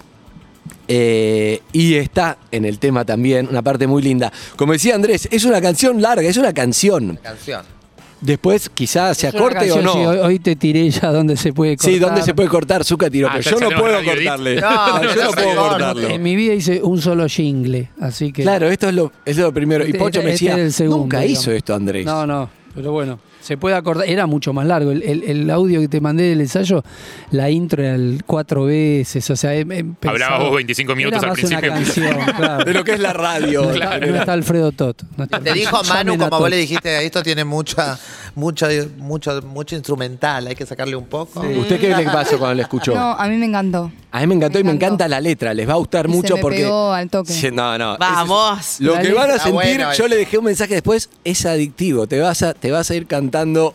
Eh, 0.88 1.62
y 1.72 1.96
está 1.96 2.38
en 2.51 2.66
el 2.66 2.78
tema 2.78 3.06
también, 3.06 3.48
una 3.50 3.62
parte 3.62 3.88
muy 3.88 4.01
linda. 4.01 4.32
Como 4.56 4.74
decía 4.74 4.94
Andrés, 4.94 5.28
es 5.32 5.46
una 5.46 5.62
canción 5.62 6.01
larga, 6.01 6.28
es 6.28 6.38
una 6.38 6.54
canción. 6.54 7.18
Canción. 7.24 7.81
Después 8.22 8.70
quizás 8.70 9.18
se 9.18 9.28
acorte 9.28 9.72
o 9.72 9.82
no. 9.82 9.94
sí, 9.94 10.00
hoy, 10.00 10.18
hoy 10.20 10.40
te 10.40 10.56
tiré 10.56 10.88
ya 10.92 11.12
donde 11.12 11.36
se 11.36 11.54
puede 11.54 11.75
cortar. 11.75 11.92
Sí, 11.94 12.00
¿dónde 12.00 12.22
se 12.22 12.34
puede 12.36 12.50
cortar? 12.50 12.84
Zucca 12.86 13.10
tiro, 13.10 13.28
Ah, 13.30 13.38
pero 13.44 13.51
yo 13.60 13.70
no 13.70 13.75
puedo 13.82 14.04
cortarle. 14.04 14.56
No, 14.62 15.04
yo 15.04 15.16
ya 15.16 15.25
no 15.25 15.32
puedo 15.32 15.56
corta. 15.56 15.70
cortarlo. 15.70 16.08
En 16.08 16.22
mi 16.22 16.36
vida 16.36 16.54
hice 16.54 16.82
un 16.84 17.01
solo 17.01 17.28
jingle, 17.28 17.90
así 18.00 18.32
que... 18.32 18.44
Claro, 18.44 18.68
esto 18.70 18.90
es 18.90 18.94
lo, 18.94 19.12
es 19.25 19.38
lo 19.38 19.51
primero. 19.51 19.84
Y 19.84 19.88
Este- 19.88 19.98
Pocho 20.00 20.20
me 20.22 20.32
este 20.34 20.46
decía, 20.46 20.54
es 20.54 20.60
el 20.60 20.74
segundo, 20.74 20.98
nunca 21.00 21.20
digamos. 21.22 21.42
hizo 21.42 21.51
esto 21.51 21.74
Andrés. 21.74 22.06
No, 22.06 22.28
no, 22.28 22.48
pero 22.75 22.92
bueno, 22.92 23.20
se 23.41 23.57
puede 23.57 23.75
acordar. 23.75 24.07
Era 24.07 24.25
mucho 24.27 24.53
más 24.53 24.65
largo. 24.65 24.91
El, 24.91 25.03
el- 25.03 25.24
el 25.24 25.50
audio 25.50 25.81
que 25.81 25.88
te 25.88 26.00
mandé 26.00 26.24
del 26.24 26.41
ensayo, 26.41 26.83
la 27.31 27.50
intro 27.50 27.83
era 27.83 27.95
el 27.95 28.21
cuatro 28.25 28.65
veces. 28.65 29.29
O 29.29 29.36
sea, 29.36 29.51
pensaba- 30.00 30.39
vos 30.39 30.55
25 30.55 30.95
minutos 30.95 31.19
era 31.21 31.31
al 31.31 31.36
principio. 31.36 31.69
canción, 31.74 32.15
claro. 32.38 32.63
De 32.65 32.74
lo 32.74 32.83
que 32.83 32.93
es 32.93 33.00
la 33.00 33.13
radio. 33.13 33.63
No 33.63 33.71
está- 33.74 34.00
No 34.00 34.15
está 34.15 34.33
Alfredo 34.33 34.71
Tot. 34.71 35.01
no 35.17 35.24
está- 35.25 35.39
Te 35.39 35.53
dijo 35.53 35.83
Manu, 35.86 36.17
como 36.17 36.39
vos 36.39 36.50
le 36.50 36.57
dijiste, 36.57 37.05
esto 37.05 37.24
tiene 37.24 37.43
mucha, 37.43 37.97
mucha, 38.36 38.67
mucho, 38.98 39.41
mucho 39.41 39.76
instrumental, 39.76 40.48
hay 40.48 40.56
que 40.56 40.65
sacarle 40.65 40.96
un 40.96 41.06
poco. 41.08 41.41
¿Usted 41.41 41.80
qué 41.80 41.96
le 41.96 42.04
pasó 42.06 42.38
cuando 42.38 42.56
le 42.56 42.62
escuchó? 42.63 42.94
No, 42.94 43.12
a 43.12 43.28
mí 43.28 43.38
me 43.38 43.46
encantó. 43.46 43.91
A 44.12 44.20
mí 44.22 44.28
me 44.28 44.36
encantó 44.36 44.60
y 44.60 44.63
me 44.63 44.72
encanta 44.72 45.08
la 45.08 45.20
letra. 45.20 45.54
Les 45.54 45.67
va 45.67 45.74
a 45.74 45.78
gustar 45.78 46.06
Y 46.08 46.10
se 46.12 46.15
mucho 46.15 46.36
me 46.36 46.41
porque. 46.41 46.58
pegó 46.63 46.91
al 46.94 47.10
toque. 47.10 47.34
Sí, 47.34 47.50
no, 47.52 47.78
no. 47.78 47.98
Vamos. 47.98 48.78
Lo 48.80 48.94
La 48.96 49.02
que 49.02 49.08
letra- 49.10 49.22
van 49.22 49.32
a 49.32 49.39
sentir, 49.39 49.78
bueno 49.78 49.94
yo 49.94 50.08
le 50.08 50.15
dejé 50.17 50.38
un 50.38 50.46
mensaje 50.46 50.74
después, 50.74 51.10
es 51.24 51.46
adictivo. 51.46 52.08
Te 52.08 52.20
vas 52.20 52.41
a, 52.44 52.54
te 52.54 52.72
vas 52.72 52.89
a 52.91 52.96
ir 52.96 53.08
cantando, 53.08 53.74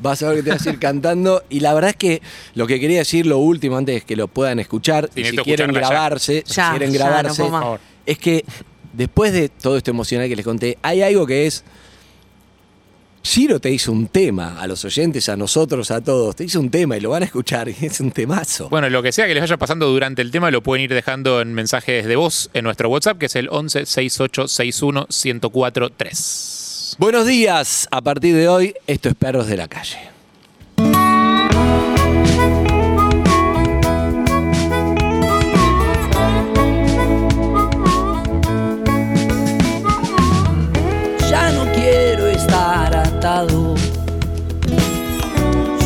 vas 0.00 0.22
a 0.22 0.28
ver 0.28 0.36
que 0.38 0.42
te 0.44 0.50
vas 0.50 0.66
a 0.66 0.70
ir 0.70 0.78
cantando. 0.78 1.42
Y 1.48 1.60
la 1.60 1.74
verdad 1.74 1.90
es 1.90 1.96
que 1.96 2.22
lo 2.54 2.66
que 2.66 2.78
quería 2.80 2.98
decir, 2.98 3.26
lo 3.26 3.38
último, 3.38 3.76
antes 3.76 4.04
que 4.04 4.16
lo 4.16 4.28
puedan 4.28 4.58
escuchar, 4.58 5.10
y 5.14 5.24
si 5.24 5.36
quieren 5.36 5.70
escucharla 5.70 5.80
ya. 5.80 5.88
grabarse, 5.88 6.44
si 6.46 6.54
quieren 6.60 6.92
ya, 6.92 6.98
no 6.98 7.04
grabarse, 7.34 7.80
es 8.06 8.18
que 8.18 8.44
después 8.92 9.32
de 9.32 9.48
todo 9.48 9.76
esto 9.76 9.90
emocional 9.90 10.28
que 10.28 10.36
les 10.36 10.44
conté, 10.44 10.78
hay 10.82 11.02
algo 11.02 11.26
que 11.26 11.46
es. 11.46 11.64
Ciro 13.26 13.58
te 13.58 13.70
hizo 13.70 13.90
un 13.90 14.06
tema 14.06 14.60
a 14.60 14.68
los 14.68 14.84
oyentes, 14.84 15.28
a 15.28 15.36
nosotros, 15.36 15.90
a 15.90 16.00
todos. 16.00 16.36
Te 16.36 16.44
hizo 16.44 16.60
un 16.60 16.70
tema 16.70 16.96
y 16.96 17.00
lo 17.00 17.10
van 17.10 17.24
a 17.24 17.26
escuchar 17.26 17.68
y 17.68 17.74
es 17.80 18.00
un 18.00 18.12
temazo. 18.12 18.68
Bueno, 18.68 18.88
lo 18.88 19.02
que 19.02 19.10
sea 19.10 19.26
que 19.26 19.34
les 19.34 19.42
vaya 19.42 19.56
pasando 19.56 19.88
durante 19.88 20.22
el 20.22 20.30
tema 20.30 20.50
lo 20.52 20.62
pueden 20.62 20.84
ir 20.84 20.94
dejando 20.94 21.40
en 21.40 21.52
mensajes 21.52 22.06
de 22.06 22.16
voz 22.16 22.48
en 22.54 22.64
nuestro 22.64 22.88
WhatsApp, 22.88 23.18
que 23.18 23.26
es 23.26 23.34
el 23.34 23.48
11 23.50 23.84
68 23.84 24.48
61 24.48 25.06
104 25.10 25.90
3. 25.90 26.96
Buenos 26.98 27.26
días. 27.26 27.88
A 27.90 28.00
partir 28.00 28.36
de 28.36 28.48
hoy, 28.48 28.74
esto 28.86 29.08
es 29.08 29.16
Perros 29.16 29.48
de 29.48 29.56
la 29.56 29.66
Calle. 29.66 30.15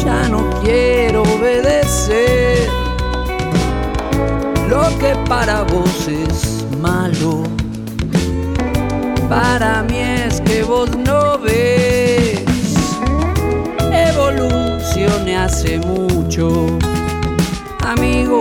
Ya 0.05 0.29
no 0.29 0.49
quiero 0.63 1.23
obedecer. 1.23 2.69
Lo 4.69 4.83
que 5.01 5.17
para 5.29 5.63
vos 5.65 6.07
es 6.07 6.65
malo. 6.81 7.43
Para 9.29 9.83
mí 9.83 9.99
es 9.99 10.41
que 10.43 10.63
vos 10.63 10.97
no 10.97 11.41
ves. 11.41 12.45
Evolucioné 13.91 15.37
hace 15.37 15.79
mucho. 15.79 16.69
Amigo, 17.85 18.39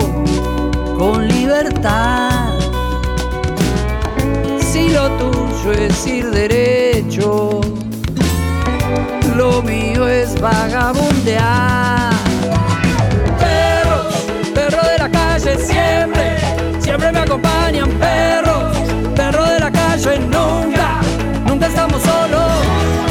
con 0.96 1.26
libertad. 1.26 2.54
Si 4.60 4.90
lo 4.90 5.10
tuyo 5.18 5.72
es 5.72 6.06
ir 6.06 6.30
derecho, 6.30 6.69
lo 9.36 9.62
mío 9.62 10.08
es 10.08 10.38
vagabundear. 10.40 12.12
Perros, 13.38 14.14
perros 14.54 14.86
de 14.86 14.98
la 14.98 15.10
calle 15.10 15.56
siempre, 15.58 16.36
siempre 16.80 17.12
me 17.12 17.20
acompañan. 17.20 17.90
Perros, 17.98 18.76
perros 19.14 19.48
de 19.48 19.60
la 19.60 19.70
calle 19.70 20.18
nunca, 20.18 21.00
nunca 21.46 21.66
estamos 21.66 22.02
solos. 22.02 22.50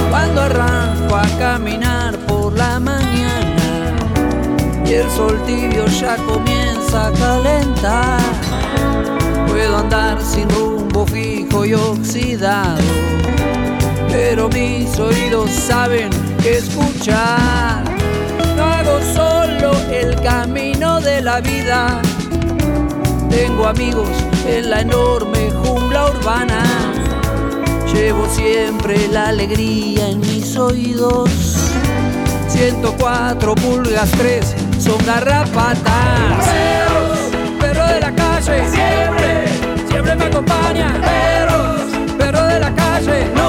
Cuando 0.10 0.42
arranco 0.42 1.16
a 1.16 1.28
caminar 1.38 2.18
por 2.28 2.54
la 2.54 2.80
mañana 2.80 3.64
y 4.86 4.94
el 4.94 5.10
sol 5.12 5.40
tibio 5.46 5.86
ya 5.86 6.16
comienza 6.18 7.08
a 7.08 7.12
calentar. 7.12 8.20
Puedo 9.48 9.78
andar 9.78 10.22
sin 10.22 10.50
rumbo 10.50 11.06
fijo 11.06 11.66
y 11.66 11.74
oxidado, 11.74 12.82
pero 14.10 14.50
mis 14.50 15.00
oídos 15.00 15.52
saben 15.52 16.10
que 16.42 16.58
escuchar. 16.58 17.84
No 18.56 18.64
hago 18.66 19.00
solo 19.14 19.72
el 19.92 20.16
camino 20.22 21.00
de 21.00 21.22
la 21.22 21.40
vida, 21.42 22.02
tengo 23.30 23.68
amigos 23.68 24.10
en 24.48 24.70
la 24.70 24.82
enorme 24.82 25.52
jungla 25.52 26.10
urbana. 26.10 26.64
Llevo 27.94 28.28
siempre 28.30 29.08
la 29.08 29.30
alegría 29.30 30.10
en 30.10 30.20
mis 30.20 30.56
oídos. 30.58 31.30
104 32.50 33.56
pulgas 33.56 34.10
3 34.12 34.56
son 34.80 34.98
garrapatas. 35.06 36.46
Perro 37.60 37.88
de 37.88 38.00
la 38.00 38.14
calle, 38.14 38.70
siempre, 38.70 39.46
siempre 39.88 40.16
me 40.16 40.26
acompañan. 40.26 41.02
Perros, 41.02 41.82
perros 42.18 42.48
de 42.48 42.60
la 42.60 42.74
calle, 42.74 43.26
nunca, 43.36 43.49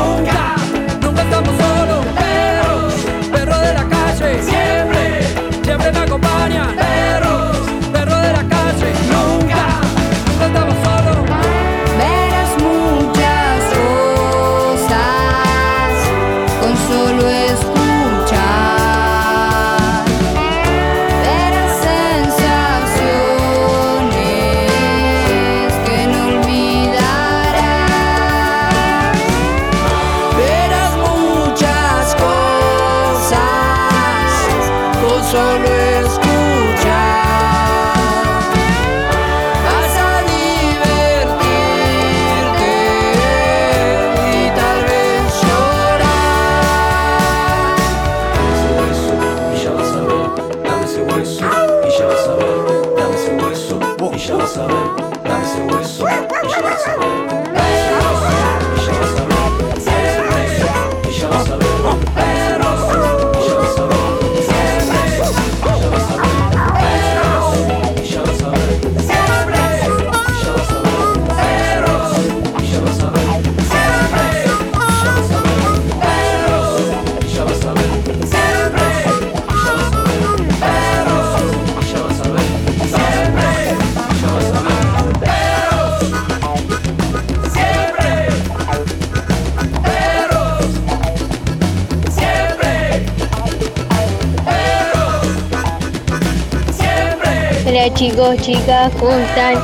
chicos, 98.01 98.35
chicas, 98.39 98.91
¿cómo 98.99 99.13
están? 99.13 99.57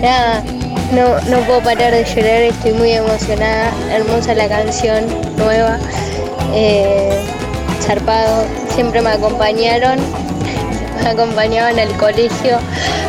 Nada, 0.00 0.42
no, 0.92 1.20
no 1.28 1.44
puedo 1.44 1.60
parar 1.60 1.92
de 1.92 2.02
llorar, 2.02 2.40
estoy 2.40 2.72
muy 2.72 2.92
emocionada. 2.92 3.70
Hermosa 3.90 4.34
la 4.34 4.48
canción 4.48 5.04
nueva. 5.36 5.78
Eh, 6.54 7.22
zarpado, 7.82 8.46
siempre 8.74 9.02
me 9.02 9.10
acompañaron, 9.10 9.98
me 11.04 11.10
acompañaban 11.10 11.78
al 11.78 11.94
colegio 11.98 12.56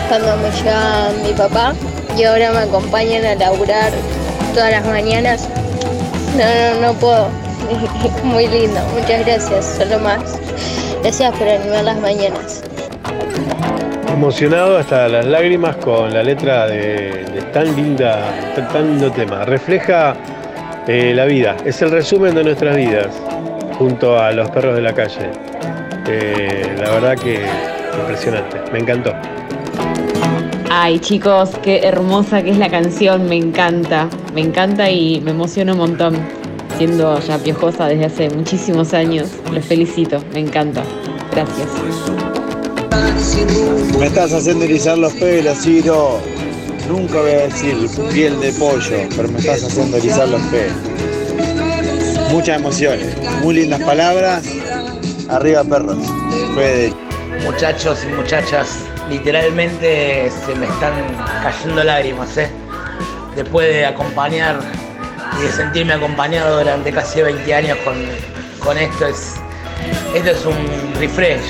cuando 0.09 0.35
me 0.35 0.51
llevaba 0.51 1.11
mi 1.25 1.31
papá 1.31 1.73
y 2.17 2.23
ahora 2.25 2.51
me 2.51 2.59
acompañan 2.59 3.23
a 3.23 3.35
laburar 3.35 3.89
todas 4.53 4.69
las 4.69 4.85
mañanas. 4.85 5.47
No, 6.35 6.81
no, 6.81 6.87
no 6.87 6.93
puedo. 6.99 7.29
Muy 8.25 8.47
lindo, 8.47 8.81
muchas 8.99 9.25
gracias, 9.25 9.77
solo 9.77 9.97
más. 9.99 10.19
Gracias 11.01 11.33
por 11.37 11.47
animar 11.47 11.85
las 11.85 11.99
mañanas. 11.99 12.62
Emocionado 14.13 14.77
hasta 14.77 15.07
las 15.07 15.25
lágrimas 15.25 15.75
con 15.77 16.13
la 16.13 16.21
letra 16.21 16.67
de, 16.67 17.25
tan 17.51 17.75
linda, 17.75 18.53
tan, 18.55 18.69
tan 18.69 18.87
lindo 18.87 19.11
tema. 19.11 19.43
Refleja 19.43 20.15
eh, 20.87 21.13
la 21.15 21.25
vida, 21.25 21.57
es 21.65 21.81
el 21.81 21.89
resumen 21.89 22.35
de 22.35 22.43
nuestras 22.43 22.77
vidas 22.77 23.07
junto 23.77 24.19
a 24.19 24.31
los 24.31 24.51
perros 24.51 24.75
de 24.75 24.81
la 24.81 24.93
calle. 24.93 25.31
Eh, 26.07 26.75
la 26.77 26.91
verdad 26.91 27.17
que 27.17 27.39
impresionante, 27.99 28.61
me 28.71 28.79
encantó. 28.79 29.13
Ay 30.69 30.99
chicos, 30.99 31.49
qué 31.63 31.79
hermosa 31.79 32.43
que 32.43 32.51
es 32.51 32.57
la 32.59 32.69
canción, 32.69 33.27
me 33.27 33.35
encanta, 33.35 34.07
me 34.35 34.41
encanta 34.41 34.91
y 34.91 35.21
me 35.21 35.31
emociona 35.31 35.73
un 35.73 35.79
montón. 35.79 36.15
Siendo 36.77 37.19
ya 37.19 37.39
piojosa 37.39 37.87
desde 37.87 38.05
hace 38.05 38.29
muchísimos 38.29 38.93
años, 38.93 39.31
los 39.51 39.65
felicito, 39.65 40.23
me 40.33 40.39
encanta. 40.39 40.83
Gracias. 41.31 42.42
Me 43.99 44.05
estás 44.07 44.33
haciendo 44.33 44.65
erizar 44.65 44.97
los 44.97 45.13
pelos, 45.13 45.59
Ciro. 45.59 46.19
Nunca 46.87 47.21
voy 47.21 47.31
a 47.31 47.47
decir 47.47 47.89
piel 48.11 48.39
de 48.39 48.51
pollo, 48.53 49.07
pero 49.15 49.29
me 49.29 49.39
estás 49.39 49.63
haciendo 49.63 49.97
erizar 49.97 50.27
los 50.27 50.41
pelos. 50.43 50.73
Muchas 52.31 52.59
emociones, 52.59 53.15
muy 53.41 53.55
lindas 53.55 53.81
palabras. 53.81 54.43
Arriba 55.29 55.63
perros. 55.63 55.97
Fede. 56.55 56.93
Muchachos 57.45 57.99
y 58.03 58.13
muchachas, 58.13 58.79
literalmente 59.09 60.31
se 60.45 60.55
me 60.55 60.65
están 60.65 60.93
cayendo 61.41 61.83
lágrimas, 61.83 62.37
¿eh? 62.37 62.49
Después 63.35 63.67
de 63.67 63.85
acompañar 63.85 64.59
y 65.39 65.43
de 65.43 65.51
sentirme 65.51 65.93
acompañado 65.93 66.59
durante 66.59 66.91
casi 66.91 67.21
20 67.21 67.53
años 67.53 67.77
con, 67.83 67.95
con 68.59 68.77
esto, 68.77 69.07
es, 69.07 69.33
esto 70.13 70.31
es 70.31 70.45
un 70.45 70.99
refresh, 70.99 71.41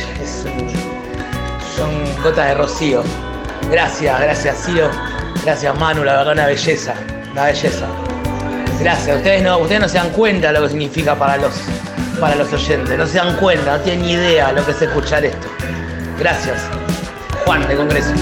son 2.23 2.31
gotas 2.31 2.47
de 2.47 2.55
rocío. 2.55 3.03
Gracias, 3.69 4.19
gracias 4.19 4.65
Ciro, 4.65 4.89
gracias 5.43 5.79
Manu, 5.79 6.03
la 6.03 6.17
verdad 6.17 6.33
una 6.33 6.45
belleza, 6.47 6.93
una 7.31 7.45
belleza. 7.45 7.87
Gracias, 8.79 9.17
ustedes 9.17 9.43
no, 9.43 9.57
ustedes 9.59 9.81
no 9.81 9.87
se 9.87 9.97
dan 9.97 10.09
cuenta 10.09 10.47
de 10.47 10.53
lo 10.53 10.61
que 10.63 10.69
significa 10.69 11.15
para 11.15 11.37
los, 11.37 11.53
para 12.19 12.35
los 12.35 12.51
oyentes, 12.51 12.97
no 12.97 13.05
se 13.07 13.17
dan 13.17 13.35
cuenta, 13.37 13.77
no 13.77 13.83
tienen 13.83 14.05
ni 14.05 14.11
idea 14.13 14.51
lo 14.51 14.65
que 14.65 14.71
es 14.71 14.81
escuchar 14.81 15.23
esto. 15.25 15.47
Gracias. 16.19 16.61
Juan 17.45 17.67
de 17.67 17.75
Congreso. 17.75 18.13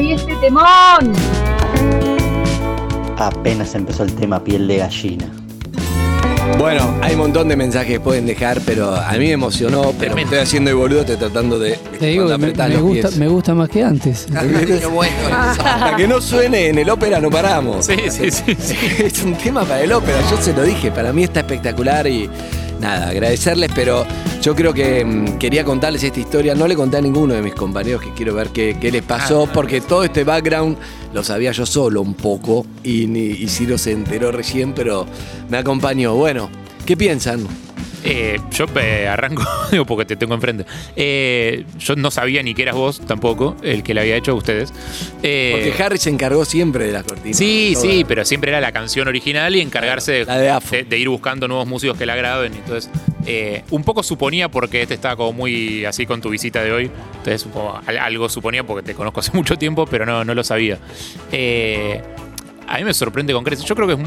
y 0.00 0.12
este 0.12 0.34
temón. 0.36 1.12
Apenas 3.18 3.74
empezó 3.74 4.02
el 4.04 4.14
tema 4.14 4.42
piel 4.42 4.66
de 4.66 4.78
gallina. 4.78 5.39
Bueno, 6.58 6.98
hay 7.00 7.14
un 7.14 7.20
montón 7.20 7.48
de 7.48 7.56
mensajes 7.56 7.92
que 7.92 8.00
pueden 8.00 8.26
dejar, 8.26 8.60
pero 8.66 8.94
a 8.94 9.12
mí 9.12 9.18
me 9.26 9.32
emocionó, 9.32 9.94
pero 9.98 10.14
me 10.14 10.22
estoy 10.22 10.38
haciendo 10.38 10.70
el 10.70 10.76
boludo, 10.76 11.00
estoy 11.00 11.16
tratando 11.16 11.58
de 11.58 11.78
Te 11.98 12.06
digo 12.06 12.26
me, 12.38 12.38
me 12.52 12.68
los 12.68 12.82
gusta, 12.82 13.08
pies. 13.08 13.16
me 13.18 13.28
gusta 13.28 13.54
más 13.54 13.68
que 13.68 13.82
antes. 13.82 14.26
Hasta 15.32 15.96
que 15.96 16.06
no 16.06 16.20
suene 16.20 16.68
en 16.68 16.78
el 16.78 16.90
ópera 16.90 17.20
no 17.20 17.30
paramos. 17.30 17.86
Sí, 17.86 17.96
sí, 18.10 18.30
sí, 18.30 18.56
sí. 18.58 18.76
Es 19.04 19.22
un 19.22 19.34
tema 19.34 19.62
para 19.64 19.82
el 19.82 19.92
ópera, 19.92 20.18
yo 20.30 20.36
se 20.36 20.52
lo 20.52 20.62
dije, 20.62 20.90
para 20.90 21.12
mí 21.12 21.24
está 21.24 21.40
espectacular 21.40 22.06
y 22.06 22.28
nada, 22.80 23.08
agradecerles, 23.10 23.70
pero 23.74 24.06
yo 24.40 24.54
creo 24.54 24.72
que 24.72 25.04
mm, 25.04 25.38
quería 25.38 25.64
contarles 25.64 26.02
esta 26.02 26.18
historia, 26.18 26.54
no 26.54 26.66
le 26.66 26.74
conté 26.74 26.96
a 26.96 27.00
ninguno 27.00 27.34
de 27.34 27.42
mis 27.42 27.54
compañeros 27.54 28.02
que 28.02 28.12
quiero 28.14 28.34
ver 28.34 28.48
qué, 28.48 28.76
qué 28.80 28.90
les 28.90 29.02
pasó, 29.02 29.48
porque 29.52 29.80
todo 29.80 30.02
este 30.02 30.24
background 30.24 30.76
lo 31.12 31.22
sabía 31.22 31.52
yo 31.52 31.66
solo 31.66 32.00
un 32.02 32.14
poco 32.14 32.66
y, 32.82 33.06
ni, 33.06 33.20
y 33.20 33.48
Ciro 33.48 33.78
se 33.78 33.92
enteró 33.92 34.32
recién, 34.32 34.72
pero 34.72 35.06
me 35.48 35.58
acompañó. 35.58 36.14
Bueno, 36.14 36.48
¿qué 36.86 36.96
piensan? 36.96 37.46
Eh, 38.02 38.38
yo 38.52 38.64
eh, 38.76 39.06
arranco, 39.08 39.42
digo, 39.70 39.84
porque 39.84 40.04
te 40.06 40.16
tengo 40.16 40.34
enfrente. 40.34 40.64
Eh, 40.96 41.64
yo 41.78 41.96
no 41.96 42.10
sabía 42.10 42.42
ni 42.42 42.54
que 42.54 42.62
eras 42.62 42.74
vos 42.74 43.00
tampoco, 43.06 43.56
el 43.62 43.82
que 43.82 43.92
le 43.94 44.00
había 44.00 44.16
hecho 44.16 44.32
a 44.32 44.34
ustedes. 44.34 44.72
Porque 45.14 45.74
Harry 45.78 45.98
se 45.98 46.08
encargó 46.10 46.44
siempre 46.44 46.86
de 46.86 46.92
las 46.92 47.04
cortinas. 47.04 47.36
Sí, 47.36 47.74
sí, 47.76 48.04
pero 48.08 48.24
siempre 48.24 48.50
era 48.50 48.60
la 48.60 48.72
canción 48.72 49.06
original 49.08 49.54
y 49.54 49.60
encargarse 49.60 50.24
de, 50.24 50.24
de- 50.24 50.82
de 50.84 50.98
ir 50.98 51.08
buscando 51.08 51.46
nuevos 51.48 51.66
músicos 51.66 51.98
que 51.98 52.06
la 52.06 52.16
graben. 52.16 52.54
Entonces, 52.54 52.90
un 53.70 53.84
poco 53.84 54.02
suponía 54.02 54.48
porque 54.48 54.82
este 54.82 54.94
estaba 54.94 55.16
como 55.16 55.32
muy 55.34 55.84
así 55.84 56.06
con 56.06 56.20
tu 56.20 56.30
visita 56.30 56.62
de 56.64 56.72
hoy. 56.72 56.90
Entonces, 57.18 57.46
algo 58.00 58.28
suponía 58.28 58.64
porque 58.64 58.82
te 58.86 58.94
conozco 58.94 59.20
hace 59.20 59.32
mucho 59.34 59.56
tiempo, 59.58 59.84
pero 59.86 60.06
no, 60.06 60.24
no 60.24 60.34
lo 60.34 60.42
sabía. 60.42 60.78
A 62.66 62.78
mí 62.78 62.84
me 62.84 62.94
sorprende 62.94 63.32
con 63.32 63.44
creces. 63.44 63.64
Yo 63.64 63.74
creo 63.74 63.86
que 63.88 63.94
es 63.94 63.98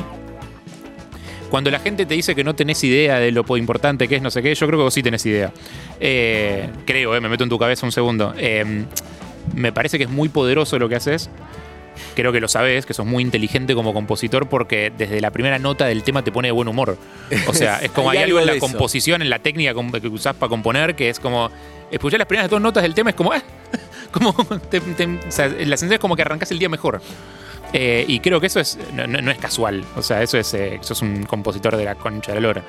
cuando 1.53 1.69
la 1.69 1.77
gente 1.77 2.07
te 2.07 2.15
dice 2.15 2.33
que 2.33 2.43
no 2.43 2.55
tenés 2.55 2.83
idea 2.83 3.19
de 3.19 3.31
lo 3.31 3.43
po- 3.43 3.57
importante 3.57 4.07
que 4.07 4.15
es 4.15 4.23
no 4.23 4.31
sé 4.31 4.41
qué, 4.41 4.55
yo 4.55 4.65
creo 4.65 4.79
que 4.79 4.83
vos 4.85 4.93
sí 4.95 5.03
tenés 5.03 5.23
idea. 5.27 5.53
Eh, 5.99 6.67
creo, 6.87 7.15
eh, 7.15 7.21
me 7.21 7.29
meto 7.29 7.43
en 7.43 7.49
tu 7.51 7.59
cabeza 7.59 7.85
un 7.85 7.91
segundo. 7.91 8.33
Eh, 8.39 8.85
me 9.53 9.71
parece 9.71 9.99
que 9.99 10.05
es 10.05 10.09
muy 10.09 10.29
poderoso 10.29 10.79
lo 10.79 10.89
que 10.89 10.95
haces. 10.95 11.29
Creo 12.15 12.31
que 12.31 12.39
lo 12.39 12.47
sabes, 12.47 12.87
que 12.87 12.95
sos 12.95 13.05
muy 13.05 13.21
inteligente 13.21 13.75
como 13.75 13.93
compositor 13.93 14.49
porque 14.49 14.91
desde 14.97 15.21
la 15.21 15.29
primera 15.29 15.59
nota 15.59 15.85
del 15.85 16.01
tema 16.01 16.23
te 16.23 16.31
pone 16.31 16.47
de 16.47 16.51
buen 16.53 16.67
humor. 16.67 16.97
O 17.47 17.53
sea, 17.53 17.77
es 17.83 17.91
como 17.91 18.09
Hay 18.09 18.17
hay, 18.17 18.23
algo 18.23 18.39
en 18.39 18.47
la 18.47 18.53
eso. 18.53 18.61
composición, 18.65 19.21
en 19.21 19.29
la 19.29 19.37
técnica 19.37 19.75
que 20.01 20.07
usás 20.07 20.35
para 20.35 20.49
componer, 20.49 20.95
que 20.95 21.09
es 21.09 21.19
como. 21.19 21.51
Escuchar 21.91 22.17
las 22.17 22.27
primeras 22.27 22.49
dos 22.49 22.59
notas 22.61 22.81
del 22.81 22.95
tema 22.95 23.11
es 23.11 23.15
como. 23.15 23.31
ah, 23.31 23.43
como 24.11 24.33
te- 24.71 24.81
te- 24.81 25.05
o 25.05 25.29
sea, 25.31 25.49
la 25.49 25.77
sensación 25.77 25.93
es 25.93 25.99
como 25.99 26.15
que 26.15 26.23
arrancás 26.23 26.49
el 26.49 26.57
día 26.57 26.67
mejor. 26.69 26.99
Eh, 27.73 28.05
y 28.07 28.19
creo 28.19 28.39
que 28.39 28.47
eso 28.47 28.59
es 28.59 28.77
no, 28.93 29.07
no- 29.07 29.19
no 29.21 29.31
es 29.31 29.37
casual. 29.39 29.83
O 29.95 30.01
sea, 30.03 30.21
eso 30.21 30.37
es, 30.37 30.53
eh, 30.53 30.77
sos 30.81 31.01
un 31.01 31.23
compositor 31.23 31.75
de 31.75 31.85
la 31.85 31.95
concha 31.95 32.31
de 32.31 32.35
la 32.39 32.47
lora. 32.47 32.63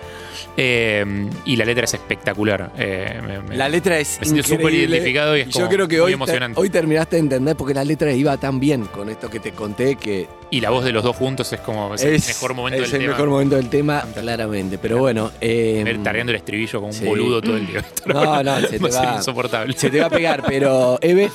Eh, 0.57 1.05
y 1.45 1.57
la 1.57 1.65
letra 1.65 1.85
es 1.85 1.95
espectacular. 1.95 2.73
Eh, 2.79 3.21
me- 3.27 3.41
me- 3.43 3.57
La 3.57 3.69
letra 3.69 3.99
es 3.99 4.19
Me 4.21 4.27
siento 4.27 4.49
súper 4.49 4.73
identificado 4.73 5.37
y 5.37 5.41
es 5.43 5.49
yo 5.49 5.53
como 5.61 5.69
creo 5.69 5.89
que 5.89 5.97
muy 5.97 6.07
hoy, 6.07 6.13
emocionante. 6.15 6.61
hoy 6.61 6.71
terminaste 6.71 7.17
de 7.17 7.21
entender 7.21 7.57
porque 7.57 7.75
la 7.75 7.85
letra 7.85 8.13
iba 8.13 8.37
tan 8.37 8.59
bien 8.61 8.85
con 8.87 9.09
esto 9.11 9.29
que 9.29 9.41
te 9.41 9.53
conté 9.53 9.97
que 9.97 10.27
Y 10.51 10.61
la 10.61 10.71
voz 10.71 10.85
de 10.85 10.93
los 10.93 11.03
dos 11.03 11.17
juntos 11.17 11.53
es 11.53 11.61
como 11.61 11.95
es 11.95 12.03
el 12.03 12.13
mejor 12.13 12.55
momento 12.55 12.83
es 12.83 12.91
del 12.91 13.01
el 13.01 13.07
tema. 13.07 13.13
mejor 13.17 13.29
momento 13.31 13.57
del 13.57 13.69
tema, 13.69 14.05
claramente. 14.15 14.79
Pero 14.79 14.99
bueno, 14.99 15.33
Ver 15.41 15.99
Tarareando 16.03 16.31
el 16.33 16.37
estribillo 16.37 16.79
como 16.81 16.89
un 16.89 16.93
sí. 16.95 17.05
boludo 17.05 17.43
todo 17.43 17.57
el 17.57 17.67
día. 17.67 17.85
No, 18.07 18.43
no, 18.43 18.61
se 18.61 18.69
te 18.69 18.79
Va 18.85 18.89
a 18.89 18.93
ser 18.93 19.07
va- 19.09 19.17
insoportable. 19.17 19.75
se 19.77 19.91
te 19.91 20.01
va 20.01 20.07
a 20.07 20.11
pegar, 20.11 20.45
pero 20.47 20.99
Eve, 21.03 21.31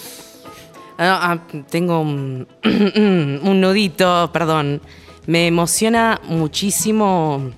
Ah, 1.01 1.31
ah, 1.31 1.39
tengo 1.69 2.01
un, 2.01 2.45
un 2.65 3.61
nudito, 3.61 4.29
perdón. 4.33 4.81
Me 5.27 5.47
emociona 5.47 6.19
muchísimo. 6.25 7.51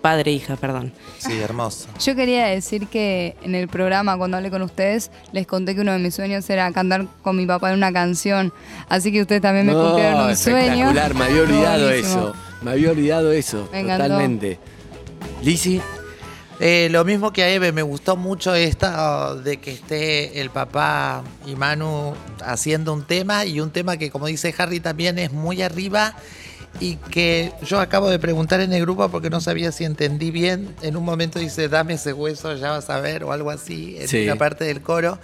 Padre, 0.00 0.30
hija, 0.30 0.54
perdón. 0.54 0.92
Sí, 1.18 1.36
hermoso. 1.40 1.88
Yo 1.98 2.14
quería 2.14 2.46
decir 2.46 2.86
que 2.86 3.36
en 3.42 3.56
el 3.56 3.66
programa, 3.66 4.16
cuando 4.16 4.36
hablé 4.36 4.50
con 4.50 4.62
ustedes, 4.62 5.10
les 5.32 5.48
conté 5.48 5.74
que 5.74 5.80
uno 5.80 5.90
de 5.90 5.98
mis 5.98 6.14
sueños 6.14 6.48
era 6.48 6.70
cantar 6.70 7.06
con 7.22 7.36
mi 7.36 7.44
papá 7.44 7.70
en 7.70 7.78
una 7.78 7.92
canción. 7.92 8.52
Así 8.88 9.10
que 9.10 9.22
ustedes 9.22 9.42
también 9.42 9.66
me 9.66 9.72
no, 9.72 9.82
cumplieron 9.82 10.26
un 10.28 10.36
sueño. 10.36 10.90
espectacular, 10.90 11.14
me 11.14 11.24
había 11.24 11.42
olvidado 11.42 11.90
eso. 11.90 12.34
Me 12.62 12.70
había 12.70 12.90
olvidado 12.92 13.32
eso, 13.32 13.68
Me 13.72 13.82
totalmente. 13.82 14.60
Lizzy, 15.42 15.80
Eh, 16.60 16.88
lo 16.90 17.04
mismo 17.04 17.32
que 17.32 17.44
a 17.44 17.50
Eve, 17.50 17.70
me 17.70 17.82
gustó 17.82 18.16
mucho 18.16 18.52
esta 18.54 19.34
de 19.36 19.58
que 19.58 19.70
esté 19.70 20.40
el 20.40 20.50
papá 20.50 21.22
y 21.46 21.54
Manu 21.54 22.14
haciendo 22.44 22.92
un 22.92 23.04
tema 23.04 23.44
y 23.44 23.60
un 23.60 23.70
tema 23.70 23.96
que 23.96 24.10
como 24.10 24.26
dice 24.26 24.52
Harry 24.58 24.80
también 24.80 25.20
es 25.20 25.30
muy 25.32 25.62
arriba 25.62 26.14
y 26.80 26.96
que 26.96 27.52
yo 27.64 27.78
acabo 27.80 28.10
de 28.10 28.18
preguntar 28.18 28.60
en 28.60 28.72
el 28.72 28.80
grupo 28.82 29.08
porque 29.08 29.30
no 29.30 29.40
sabía 29.40 29.70
si 29.70 29.84
entendí 29.84 30.32
bien. 30.32 30.74
En 30.82 30.96
un 30.96 31.04
momento 31.04 31.38
dice, 31.38 31.68
dame 31.68 31.94
ese 31.94 32.12
hueso, 32.12 32.54
ya 32.56 32.70
vas 32.72 32.90
a 32.90 33.00
ver, 33.00 33.22
o 33.22 33.32
algo 33.32 33.50
así, 33.50 33.96
en 33.98 34.08
Sí. 34.08 34.24
una 34.24 34.34
parte 34.36 34.64
del 34.64 34.80
coro. 34.82 35.18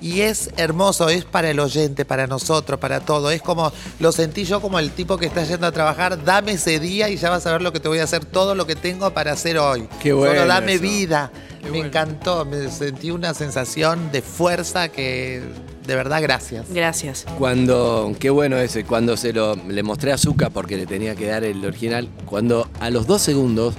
Y 0.00 0.22
es 0.22 0.50
hermoso, 0.56 1.08
es 1.08 1.24
para 1.24 1.50
el 1.50 1.60
oyente, 1.60 2.04
para 2.04 2.26
nosotros, 2.26 2.78
para 2.80 3.00
todo. 3.00 3.30
Es 3.30 3.42
como, 3.42 3.72
lo 3.98 4.12
sentí 4.12 4.44
yo 4.44 4.60
como 4.60 4.78
el 4.78 4.90
tipo 4.92 5.18
que 5.18 5.26
está 5.26 5.44
yendo 5.44 5.66
a 5.66 5.72
trabajar, 5.72 6.24
dame 6.24 6.52
ese 6.52 6.80
día 6.80 7.08
y 7.08 7.16
ya 7.16 7.30
vas 7.30 7.46
a 7.46 7.52
ver 7.52 7.62
lo 7.62 7.72
que 7.72 7.80
te 7.80 7.88
voy 7.88 7.98
a 7.98 8.04
hacer, 8.04 8.24
todo 8.24 8.54
lo 8.54 8.66
que 8.66 8.76
tengo 8.76 9.10
para 9.12 9.32
hacer 9.32 9.58
hoy. 9.58 9.88
Qué 10.02 10.12
bueno 10.12 10.34
Solo 10.34 10.46
dame 10.46 10.74
eso. 10.74 10.82
vida. 10.82 11.30
me 11.70 11.78
encantó, 11.78 12.44
me 12.44 12.70
sentí 12.70 13.10
una 13.10 13.34
sensación 13.34 14.10
de 14.10 14.22
fuerza 14.22 14.88
que, 14.88 15.42
de 15.86 15.94
verdad, 15.94 16.22
gracias. 16.22 16.66
Gracias. 16.70 17.26
cuando, 17.38 18.12
qué 18.18 18.30
bueno 18.30 18.56
ese, 18.56 18.84
cuando 18.84 19.16
se 19.16 19.32
lo 19.32 19.54
le 19.56 19.82
mostré 19.82 20.12
a 20.12 20.18
Zuka 20.18 20.50
porque 20.50 20.76
le 20.76 20.86
tenía 20.86 21.14
que 21.14 21.26
dar 21.26 21.44
el 21.44 21.64
original, 21.64 22.08
cuando 22.24 22.68
a 22.80 22.90
los 22.90 23.06
dos 23.06 23.20
segundos 23.22 23.74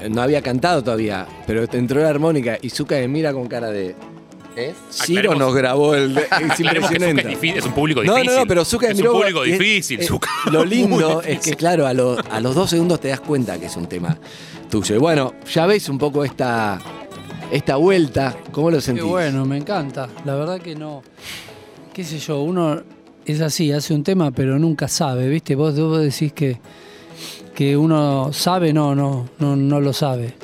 eh, 0.00 0.08
no 0.08 0.22
había 0.22 0.40
cantado 0.42 0.82
todavía, 0.82 1.26
pero 1.46 1.66
te 1.68 1.78
entró 1.78 2.00
la 2.00 2.08
armónica 2.08 2.58
y 2.62 2.70
Zuka 2.70 2.94
me 2.96 3.08
mira 3.08 3.32
con 3.32 3.46
cara 3.48 3.68
de. 3.70 3.94
¿Es? 4.60 4.76
Ciro 4.90 5.34
nos 5.34 5.54
grabó 5.54 5.94
el. 5.94 6.16
Es 6.18 6.26
que. 6.58 7.60
Zucca 7.60 7.66
un 7.68 7.72
público 7.74 8.02
No, 8.04 8.14
difícil. 8.14 8.34
no, 8.34 8.40
no, 8.40 8.46
pero 8.46 8.64
Zuka 8.64 8.88
Es 8.88 8.96
miró. 8.96 9.12
un 9.14 9.20
público 9.20 9.44
es- 9.44 9.58
difícil, 9.58 10.00
eh, 10.00 10.04
Zucca. 10.04 10.28
Lo 10.50 10.64
lindo 10.66 11.22
es 11.22 11.40
que, 11.40 11.54
claro, 11.56 11.86
a, 11.86 11.92
lo- 11.94 12.16
a 12.30 12.40
los 12.40 12.54
dos 12.54 12.70
segundos 12.70 13.00
te 13.00 13.08
das 13.08 13.20
cuenta 13.20 13.58
que 13.58 13.66
es 13.66 13.76
un 13.76 13.86
tema 13.86 14.16
tuyo. 14.70 14.94
Y 14.94 14.98
bueno, 14.98 15.34
ya 15.52 15.66
ves 15.66 15.88
un 15.88 15.98
poco 15.98 16.24
esta, 16.24 16.78
esta 17.50 17.76
vuelta. 17.76 18.36
¿Cómo 18.52 18.70
lo 18.70 18.76
Qué 18.78 18.82
sentís? 18.82 19.04
bueno, 19.04 19.44
me 19.44 19.56
encanta. 19.56 20.08
La 20.24 20.34
verdad 20.34 20.60
que 20.60 20.74
no. 20.74 21.02
Qué 21.92 22.04
sé 22.04 22.18
yo, 22.18 22.40
uno 22.42 22.80
es 23.26 23.40
así, 23.40 23.72
hace 23.72 23.92
un 23.94 24.02
tema, 24.04 24.30
pero 24.30 24.58
nunca 24.58 24.88
sabe, 24.88 25.28
¿viste? 25.28 25.54
Vos, 25.54 25.78
vos 25.78 26.00
decís 26.00 26.32
que, 26.32 26.58
que 27.54 27.76
uno 27.76 28.32
sabe, 28.32 28.72
no, 28.72 28.94
no, 28.94 29.28
no, 29.38 29.56
no 29.56 29.80
lo 29.80 29.92
sabe. 29.92 30.34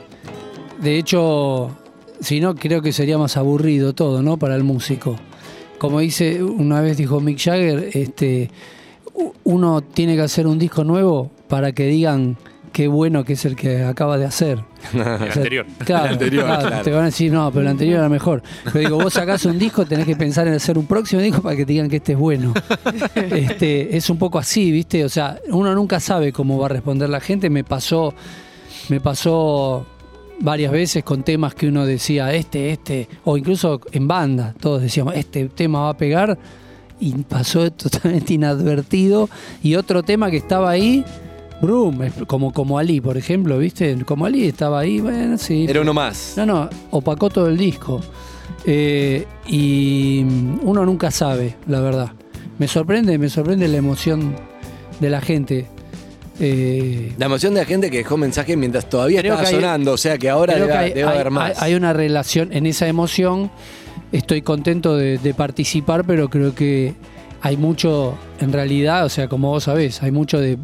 De 0.81 0.98
hecho, 0.98 1.70
si 2.20 2.40
no, 2.40 2.55
creo 2.55 2.83
que 2.83 2.92
sería 2.92 3.18
más 3.18 3.37
aburrido 3.37 3.94
todo, 3.94 4.22
¿no? 4.22 4.37
Para 4.38 4.57
el 4.57 4.64
músico. 4.64 5.16
Como 5.79 6.00
dice, 6.00 6.42
una 6.42 6.81
vez 6.81 6.96
dijo 6.96 7.20
Mick 7.20 7.38
Jagger, 7.38 7.90
este, 7.92 8.50
uno 9.44 9.81
tiene 9.83 10.16
que 10.16 10.22
hacer 10.22 10.46
un 10.46 10.59
disco 10.59 10.85
nuevo 10.85 11.31
para 11.48 11.72
que 11.72 11.87
digan 11.87 12.37
qué 12.72 12.88
bueno 12.88 13.24
que 13.24 13.33
es 13.35 13.44
el 13.46 13.57
que 13.57 13.83
acaba 13.85 14.18
de 14.18 14.26
hacer. 14.26 14.59
El 14.92 15.00
O 15.00 15.05
sea, 15.05 15.33
anterior. 15.33 15.66
Claro, 15.85 16.07
El 16.07 16.12
anterior, 16.12 16.44
claro, 16.44 16.68
claro. 16.68 16.83
te 16.85 16.90
van 16.90 17.02
a 17.02 17.05
decir, 17.07 17.33
no, 17.33 17.50
pero 17.50 17.62
el 17.62 17.68
anterior 17.68 17.98
era 18.00 18.09
mejor. 18.11 18.42
Pero 18.64 18.79
digo, 18.79 18.98
vos 19.02 19.14
sacás 19.14 19.46
un 19.46 19.59
disco, 19.59 19.87
tenés 19.87 20.05
que 20.05 20.14
pensar 20.14 20.46
en 20.46 20.52
hacer 20.55 20.76
un 20.76 20.87
próximo 20.87 21.22
disco 21.22 21.40
para 21.40 21.57
que 21.57 21.64
te 21.64 21.72
digan 21.72 21.88
que 21.88 21.96
este 21.96 22.12
es 22.12 22.18
bueno. 22.18 22.52
este, 23.14 23.96
es 23.96 24.11
un 24.11 24.18
poco 24.18 24.38
así, 24.38 24.70
¿viste? 24.70 25.05
O 25.05 25.09
sea, 25.09 25.38
uno 25.48 25.74
nunca 25.74 26.00
sabe 26.00 26.33
cómo 26.33 26.59
va 26.59 26.66
a 26.66 26.68
responder 26.68 27.09
la 27.09 27.20
gente. 27.20 27.48
Me 27.48 27.64
pasó, 27.64 28.14
me 28.90 29.00
pasó 29.00 29.87
varias 30.40 30.72
veces 30.72 31.05
con 31.05 31.22
temas 31.22 31.55
que 31.55 31.68
uno 31.68 31.87
decía, 31.87 32.33
este, 32.35 32.70
este, 32.70 33.09
o 33.25 33.37
incluso 33.37 33.81
en 33.92 34.07
banda, 34.07 34.55
todos 34.61 34.83
decíamos, 34.83 35.14
este 35.14 35.49
tema 35.49 35.81
va 35.81 35.88
a 35.90 35.96
pegar, 35.96 36.38
y 37.01 37.12
pasó 37.12 37.70
totalmente 37.72 38.35
inadvertido. 38.35 39.29
Y 39.62 39.75
otro 39.77 40.03
tema 40.03 40.31
que 40.31 40.37
estaba 40.38 40.70
ahí, 40.70 41.05
Brum, 41.61 41.99
como, 42.27 42.53
como 42.53 42.79
Ali, 42.79 43.01
por 43.01 43.16
ejemplo, 43.16 43.59
¿viste? 43.59 43.96
Como 44.05 44.27
Ali 44.27 44.46
estaba 44.46 44.81
ahí, 44.81 45.01
bueno, 45.01 45.38
sí. 45.38 45.66
Era 45.68 45.81
uno 45.81 45.94
más. 45.94 46.35
No, 46.37 46.46
no, 46.46 46.70
opacó 46.90 47.31
todo 47.31 47.49
el 47.49 47.57
disco. 47.57 48.01
Eh, 48.64 49.25
y 49.46 50.22
uno 50.62 50.85
nunca 50.85 51.11
sabe, 51.11 51.57
la 51.66 51.81
verdad. 51.81 52.12
Me 52.59 52.68
sorprende, 52.68 53.18
me 53.18 53.29
sorprende 53.29 53.68
la 53.68 53.77
emoción 53.77 54.35
de 55.01 55.11
la 55.11 55.20
gente. 55.20 55.66
Eh, 56.40 57.12
La 57.18 57.27
emoción 57.27 57.55
de 57.55 57.61
la 57.61 57.66
gente 57.66 57.90
que 57.90 57.99
dejó 57.99 58.16
mensaje 58.16 58.57
mientras 58.57 58.88
todavía 58.88 59.20
estaba 59.20 59.40
hay- 59.40 59.55
sonando, 59.55 59.92
o 59.92 59.96
sea 59.96 60.18
que 60.18 60.29
ahora 60.29 60.55
debe, 60.55 60.66
que 60.66 60.72
hay, 60.72 60.92
debe 60.92 61.09
haber 61.09 61.31
más. 61.31 61.62
hay 61.62 61.75
una 61.75 61.92
relación 61.92 62.53
en 62.53 62.66
esa 62.66 62.87
emoción. 62.88 63.51
Estoy 64.12 64.42
contento 64.42 64.96
de, 64.96 65.18
de 65.18 65.35
participar, 65.35 66.05
pero 66.05 66.29
creo 66.29 66.55
que 66.55 66.94
hay 67.40 67.57
mucho, 67.57 68.16
en 68.40 68.53
realidad, 68.53 69.05
o 69.05 69.09
sea, 69.09 69.29
como 69.29 69.49
vos 69.51 69.64
sabés, 69.64 70.03
hay 70.03 70.11
mucho 70.11 70.38
de 70.38 70.59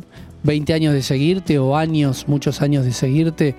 20 0.45 0.73
años 0.75 0.95
de 0.95 1.03
seguirte 1.03 1.59
o 1.59 1.77
años, 1.77 2.25
muchos 2.29 2.61
años 2.63 2.85
de 2.85 2.93
seguirte. 2.93 3.55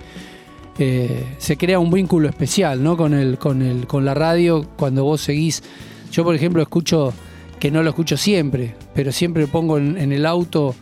Eh, 0.80 1.24
se 1.38 1.56
crea 1.58 1.80
un 1.80 1.92
vínculo 1.92 2.28
especial, 2.30 2.82
¿no? 2.84 2.98
Con 2.98 3.14
el, 3.14 3.38
con 3.38 3.62
el, 3.62 3.86
con 3.88 4.06
la 4.06 4.14
radio, 4.14 4.66
cuando 4.78 5.04
vos 5.04 5.22
seguís. 5.22 5.64
Yo, 6.12 6.24
por 6.24 6.34
ejemplo, 6.36 6.62
escucho, 6.62 7.14
que 7.60 7.70
no 7.72 7.84
lo 7.84 7.90
escucho 7.90 8.18
siempre, 8.18 8.76
pero 8.96 9.12
siempre 9.12 9.48
pongo 9.48 9.78
en, 9.78 9.98
en 9.98 10.12
el 10.12 10.26
auto 10.26 10.76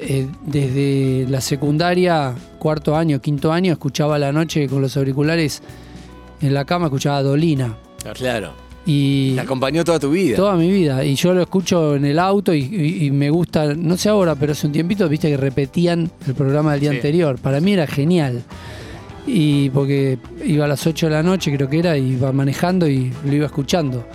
eh, 0.00 0.26
desde 0.46 1.26
la 1.30 1.40
secundaria, 1.40 2.34
cuarto 2.58 2.96
año, 2.96 3.20
quinto 3.20 3.52
año, 3.52 3.72
escuchaba 3.72 4.16
a 4.16 4.18
la 4.18 4.32
noche 4.32 4.68
con 4.68 4.82
los 4.82 4.96
auriculares 4.96 5.62
en 6.40 6.54
la 6.54 6.64
cama, 6.64 6.86
escuchaba 6.86 7.22
Dolina. 7.22 7.76
Claro. 8.14 8.52
Y 8.86 9.34
Te 9.34 9.40
acompañó 9.40 9.84
toda 9.84 9.98
tu 9.98 10.10
vida. 10.10 10.36
Toda 10.36 10.56
mi 10.56 10.70
vida. 10.70 11.04
Y 11.04 11.14
yo 11.14 11.34
lo 11.34 11.42
escucho 11.42 11.96
en 11.96 12.06
el 12.06 12.18
auto 12.18 12.54
y, 12.54 12.60
y- 12.62 13.06
y 13.06 13.10
me 13.10 13.28
gusta, 13.28 13.74
no 13.74 13.96
sé 13.98 14.08
ahora, 14.08 14.34
pero 14.34 14.52
hace 14.52 14.66
un 14.66 14.72
tiempito, 14.72 15.06
viste 15.08 15.28
que 15.28 15.36
repetían 15.36 16.10
el 16.26 16.34
programa 16.34 16.72
del 16.72 16.80
día 16.80 16.90
Sí. 16.92 16.96
anterior. 16.96 17.38
Para 17.38 17.60
mí 17.60 17.72
era 17.74 17.86
genial. 17.86 18.42
Y 19.26 19.68
porque 19.70 20.18
iba 20.44 20.64
a 20.64 20.68
las 20.68 20.86
8 20.86 21.06
de 21.06 21.12
la 21.12 21.22
noche, 21.22 21.54
creo 21.54 21.68
que 21.68 21.80
era, 21.80 21.98
y 21.98 22.12
iba 22.12 22.32
manejando 22.32 22.88
y 22.88 23.12
lo 23.26 23.32
iba 23.34 23.44
escuchando. 23.46 24.06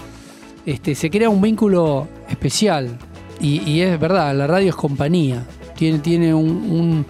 Este, 0.65 0.96
se 0.96 1.12
crea 1.12 1.30
un 1.30 1.41
vínculo 1.41 2.08
especial. 2.30 2.98
Y, 3.39 3.62
y 3.69 3.82
es 3.82 4.00
verdad, 4.00 4.34
la 4.36 4.48
radio 4.48 4.69
es 4.69 4.76
compañía. 4.76 5.43
Tiene, 5.75 5.99
tiene 5.99 6.33
un- 6.33 6.47
un- 6.49 7.05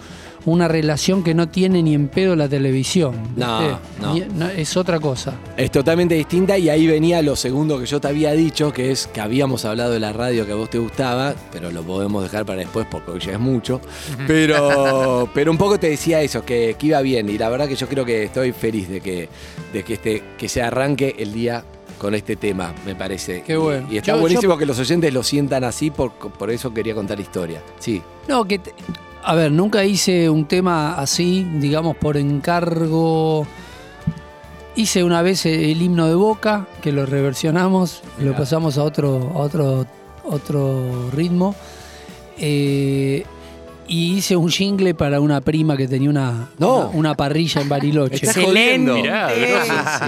una 0.46 0.68
relación 0.68 1.22
que 1.24 1.32
no 1.32 1.48
tiene 1.48 1.82
ni 1.82 1.94
en 1.94 2.08
pedo 2.08 2.36
la 2.36 2.46
televisión. 2.50 3.14
No, 3.34 3.60
¿viste? 3.60 3.76
no. 4.02 4.12
Ni- 4.14 4.20
no, 4.38 4.48
es 4.50 4.76
otra 4.76 5.00
cosa. 5.00 5.32
Es 5.56 5.70
totalmente 5.70 6.14
distinta 6.16 6.58
y 6.58 6.68
ahí 6.68 6.86
venía 6.86 7.22
lo 7.22 7.34
segundo 7.34 7.78
que 7.78 7.86
yo 7.86 7.98
te 7.98 8.08
había 8.08 8.32
dicho, 8.32 8.70
que 8.70 8.90
es 8.90 9.06
que 9.06 9.22
habíamos 9.22 9.64
hablado 9.64 9.92
de 9.92 10.00
la 10.00 10.12
radio 10.12 10.44
que 10.44 10.52
a 10.52 10.56
vos 10.56 10.68
te 10.68 10.78
gustaba, 10.78 11.34
pero 11.50 11.70
lo 11.70 11.82
podemos 11.82 12.22
dejar 12.22 12.44
para 12.44 12.58
después 12.58 12.86
porque 12.90 13.12
hoy 13.12 13.20
ya 13.20 13.32
es 13.32 13.40
mucho. 13.40 13.80
Pero, 14.26 15.28
pero 15.34 15.50
un 15.50 15.56
poco 15.56 15.78
te 15.80 15.88
decía 15.88 16.20
eso, 16.20 16.44
que, 16.44 16.76
que 16.78 16.86
iba 16.88 17.00
bien 17.00 17.28
y 17.30 17.38
la 17.38 17.48
verdad 17.48 17.66
que 17.66 17.76
yo 17.76 17.88
creo 17.88 18.04
que 18.04 18.24
estoy 18.24 18.52
feliz 18.52 18.88
de 18.90 19.00
que, 19.00 19.28
de 19.72 19.82
que, 19.82 19.94
este, 19.94 20.22
que 20.36 20.48
se 20.50 20.60
arranque 20.62 21.16
el 21.18 21.32
día 21.32 21.64
con 21.98 22.14
este 22.14 22.36
tema, 22.36 22.72
me 22.84 22.94
parece. 22.94 23.42
Qué 23.42 23.56
bueno. 23.56 23.86
Y, 23.90 23.94
y 23.94 23.98
está 23.98 24.12
Yo- 24.12 24.20
buenísimo 24.20 24.54
yo- 24.54 24.58
que 24.58 24.66
los 24.66 24.78
oyentes 24.78 25.12
lo 25.12 25.22
sientan 25.22 25.64
así, 25.64 25.90
por, 25.90 26.12
por 26.12 26.50
eso 26.50 26.72
quería 26.74 26.94
contar 26.94 27.18
historia. 27.20 27.62
Sí. 27.78 28.02
No, 28.28 28.44
que. 28.44 28.58
te- 28.58 28.74
a 29.26 29.34
ver, 29.34 29.50
nunca 29.52 29.84
hice 29.84 30.28
un 30.28 30.44
tema 30.46 30.96
así, 30.96 31.46
digamos, 31.54 31.96
por 31.96 32.16
encargo. 32.18 33.46
Hice 34.76 35.02
una 35.04 35.22
vez 35.22 35.46
el 35.46 35.80
himno 35.80 36.06
de 36.08 36.14
Boca, 36.14 36.66
que 36.82 36.92
lo 36.92 37.06
reversionamos, 37.06 38.02
lo 38.18 38.34
pasamos 38.36 38.76
a 38.76 38.82
otro, 38.82 39.30
a 39.34 39.38
otro, 39.38 39.86
otro 40.24 41.10
ritmo. 41.12 41.54
Eh, 42.36 43.24
y 43.88 44.14
hice 44.16 44.36
un 44.36 44.48
jingle 44.50 44.94
para 44.94 45.20
una 45.20 45.40
prima 45.40 45.76
que 45.76 45.86
tenía 45.88 46.10
una, 46.10 46.48
No. 46.58 46.76
una, 46.88 46.88
una 46.88 47.14
parrilla 47.14 47.60
en 47.60 47.68
Bariloche. 47.68 48.16
Estás. 48.26 48.36
Mirá. 48.36 49.30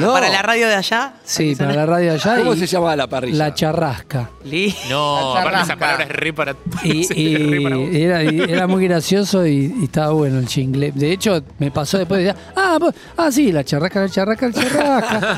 No. 0.00 0.12
Para 0.12 0.28
la 0.28 0.42
radio 0.42 0.68
de 0.68 0.74
allá. 0.74 1.14
Sí, 1.24 1.54
para 1.56 1.74
la 1.74 1.86
radio 1.86 2.10
de 2.12 2.14
allá. 2.20 2.36
¿Cómo 2.38 2.54
se 2.56 2.66
llamaba 2.66 2.96
la 2.96 3.06
parrilla? 3.06 3.36
La 3.38 3.54
charrasca. 3.54 4.30
Li- 4.44 4.74
No, 4.88 5.34
La 5.34 5.40
aparte 5.40 5.60
esa 5.62 5.76
palabra 5.76 6.04
es 6.04 6.10
re 6.10 6.32
para. 6.32 6.56
Y, 6.84 7.04
sí, 7.04 7.36
re 7.36 7.60
para 7.60 7.76
vos. 7.76 7.88
y 7.92 8.02
era, 8.02 8.24
y 8.24 8.40
era 8.40 8.66
muy 8.66 8.84
gracioso 8.86 9.46
y, 9.46 9.74
y 9.80 9.84
estaba 9.84 10.12
bueno 10.12 10.38
el 10.38 10.48
jingle. 10.48 10.92
De 10.92 11.12
hecho, 11.12 11.42
me 11.58 11.70
pasó 11.70 11.98
después 11.98 12.22
de 12.24 12.34
ah, 12.56 12.78
vos- 12.80 12.94
ah, 13.16 13.30
sí, 13.30 13.52
la 13.52 13.64
charrasca, 13.64 14.00
la 14.00 14.08
charrasca, 14.08 14.46
la 14.48 14.52
charrasca. 14.52 15.36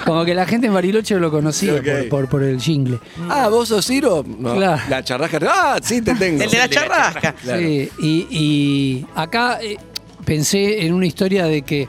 Como 0.04 0.24
que 0.24 0.34
la 0.34 0.46
gente 0.46 0.66
en 0.68 0.74
Bariloche 0.74 1.18
lo 1.18 1.30
conocía 1.30 1.74
por, 1.82 2.08
por, 2.08 2.28
por 2.28 2.42
el 2.42 2.60
jingle. 2.60 2.98
Ah, 3.28 3.48
¿vos 3.48 3.68
sos 3.68 3.86
Ciro? 3.86 4.24
No. 4.26 4.54
Claro. 4.54 4.82
La 4.88 5.02
charrasca. 5.02 5.38
Ah, 5.48 5.78
sí, 5.82 6.00
te 6.02 6.14
tengo. 6.14 6.42
El 6.42 6.50
de 6.50 6.58
la 6.58 6.68
charrasca. 6.68 7.25
Claro. 7.42 7.60
Sí, 7.60 7.88
y, 8.00 8.26
y 8.30 9.06
acá 9.14 9.58
eh, 9.62 9.76
pensé 10.24 10.86
en 10.86 10.92
una 10.94 11.06
historia 11.06 11.46
de 11.46 11.62
que. 11.62 11.88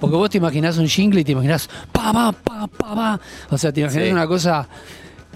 Porque 0.00 0.14
vos 0.16 0.30
te 0.30 0.38
imaginás 0.38 0.78
un 0.78 0.86
jingle 0.88 1.20
y 1.20 1.24
te 1.24 1.32
imaginás 1.32 1.68
pa, 1.90 2.12
pa, 2.12 2.32
pa, 2.32 2.66
pa, 2.68 2.94
pa. 2.94 3.20
O 3.50 3.58
sea, 3.58 3.72
te 3.72 3.80
imaginás 3.80 4.06
Sí. 4.06 4.12
una 4.12 4.26
cosa 4.28 4.68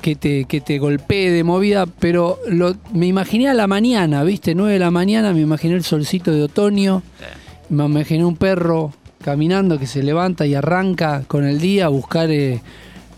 que 0.01 0.15
te, 0.17 0.45
que 0.45 0.61
te 0.61 0.79
golpee 0.79 1.31
de 1.33 1.43
movida, 1.45 1.87
pero 1.87 2.39
lo, 2.49 2.75
me 2.93 3.07
imaginé 3.07 3.49
a 3.49 3.55
la 3.55 3.67
mañana, 3.67 4.23
¿viste? 4.25 4.55
9 4.55 4.73
de 4.75 4.79
la 4.79 4.91
mañana, 4.93 5.33
me 5.33 5.41
imaginé 5.41 5.75
el 5.75 5.83
solcito 5.85 6.31
de 6.33 6.43
otoño, 6.45 7.03
me 7.71 7.85
imaginé 7.85 8.25
un 8.25 8.37
perro 8.37 8.93
caminando 9.23 9.79
que 9.79 9.87
se 9.87 10.03
levanta 10.03 10.47
y 10.47 10.55
arranca 10.55 11.23
con 11.27 11.45
el 11.45 11.61
día 11.61 11.87
a 11.87 11.89
buscar 11.89 12.31
eh, 12.31 12.61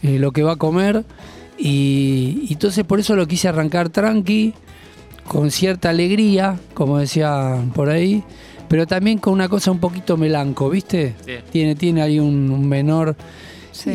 eh, 0.02 0.18
lo 0.18 0.32
que 0.32 0.42
va 0.42 0.52
a 0.52 0.56
comer. 0.56 1.04
Y, 1.58 2.44
y 2.48 2.52
entonces 2.54 2.84
por 2.84 3.00
eso 3.00 3.16
lo 3.16 3.26
quise 3.26 3.48
arrancar 3.48 3.88
tranqui, 3.88 4.54
con 5.26 5.50
cierta 5.50 5.90
alegría, 5.90 6.58
como 6.74 6.98
decía 6.98 7.56
por 7.74 7.88
ahí, 7.90 8.22
pero 8.68 8.86
también 8.86 9.18
con 9.18 9.32
una 9.32 9.48
cosa 9.48 9.70
un 9.70 9.78
poquito 9.78 10.16
melanco, 10.16 10.70
¿viste? 10.70 11.14
Sí. 11.24 11.32
Tiene, 11.50 11.74
tiene 11.74 12.02
ahí 12.02 12.18
un, 12.18 12.50
un 12.50 12.68
menor. 12.68 13.16
Sí. 13.72 13.90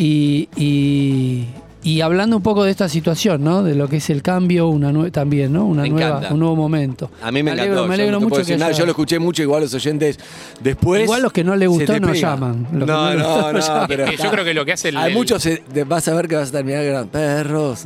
Y, 0.57 0.61
y- 0.63 1.45
y 1.81 2.01
hablando 2.01 2.35
un 2.37 2.43
poco 2.43 2.63
de 2.65 2.71
esta 2.71 2.89
situación, 2.89 3.43
¿no? 3.43 3.63
De 3.63 3.73
lo 3.75 3.87
que 3.87 3.97
es 3.97 4.09
el 4.09 4.21
cambio, 4.21 4.67
una 4.67 4.91
nue- 4.91 5.11
también, 5.11 5.53
¿no? 5.53 5.65
Una 5.65 5.83
Me 5.83 5.89
nueva, 5.89 6.21
un 6.31 6.39
nuevo 6.39 6.55
momento. 6.55 7.09
A 7.21 7.31
mí 7.31 7.41
me, 7.41 7.51
alegro, 7.51 7.71
encantó. 7.71 7.87
me 7.87 7.87
yo 7.87 7.93
alegro 7.93 8.19
no 8.19 8.27
mucho 8.29 8.45
que 8.45 8.53
haya- 8.53 8.71
Yo 8.71 8.85
lo 8.85 8.91
escuché 8.91 9.19
mucho, 9.19 9.41
igual 9.43 9.61
los 9.63 9.73
oyentes 9.73 10.19
después. 10.61 11.03
Igual 11.03 11.21
los 11.23 11.31
que 11.31 11.43
no 11.43 11.55
les 11.55 11.67
se 11.71 11.75
gustó 11.77 11.99
no 11.99 12.13
llaman. 12.13 12.67
Los 12.73 12.87
No, 12.87 13.13
no 13.13 13.19
no, 13.19 13.25
gustó 13.25 13.41
no 13.53 13.53
no, 13.53 13.59
llaman. 13.59 13.85
pero 13.87 14.11
yo 14.11 14.29
creo 14.31 14.43
que 14.45 14.53
lo 14.53 14.65
que 14.65 14.73
hace 14.73 14.89
el. 14.89 14.97
Hay 14.97 15.11
el- 15.11 15.17
muchos, 15.17 15.45
eh, 15.45 15.63
de- 15.73 15.83
vas 15.85 16.07
a 16.07 16.13
ver 16.15 16.27
que 16.27 16.35
vas 16.35 16.49
a 16.49 16.51
terminar 16.51 16.93
con 16.93 17.07
perros. 17.09 17.85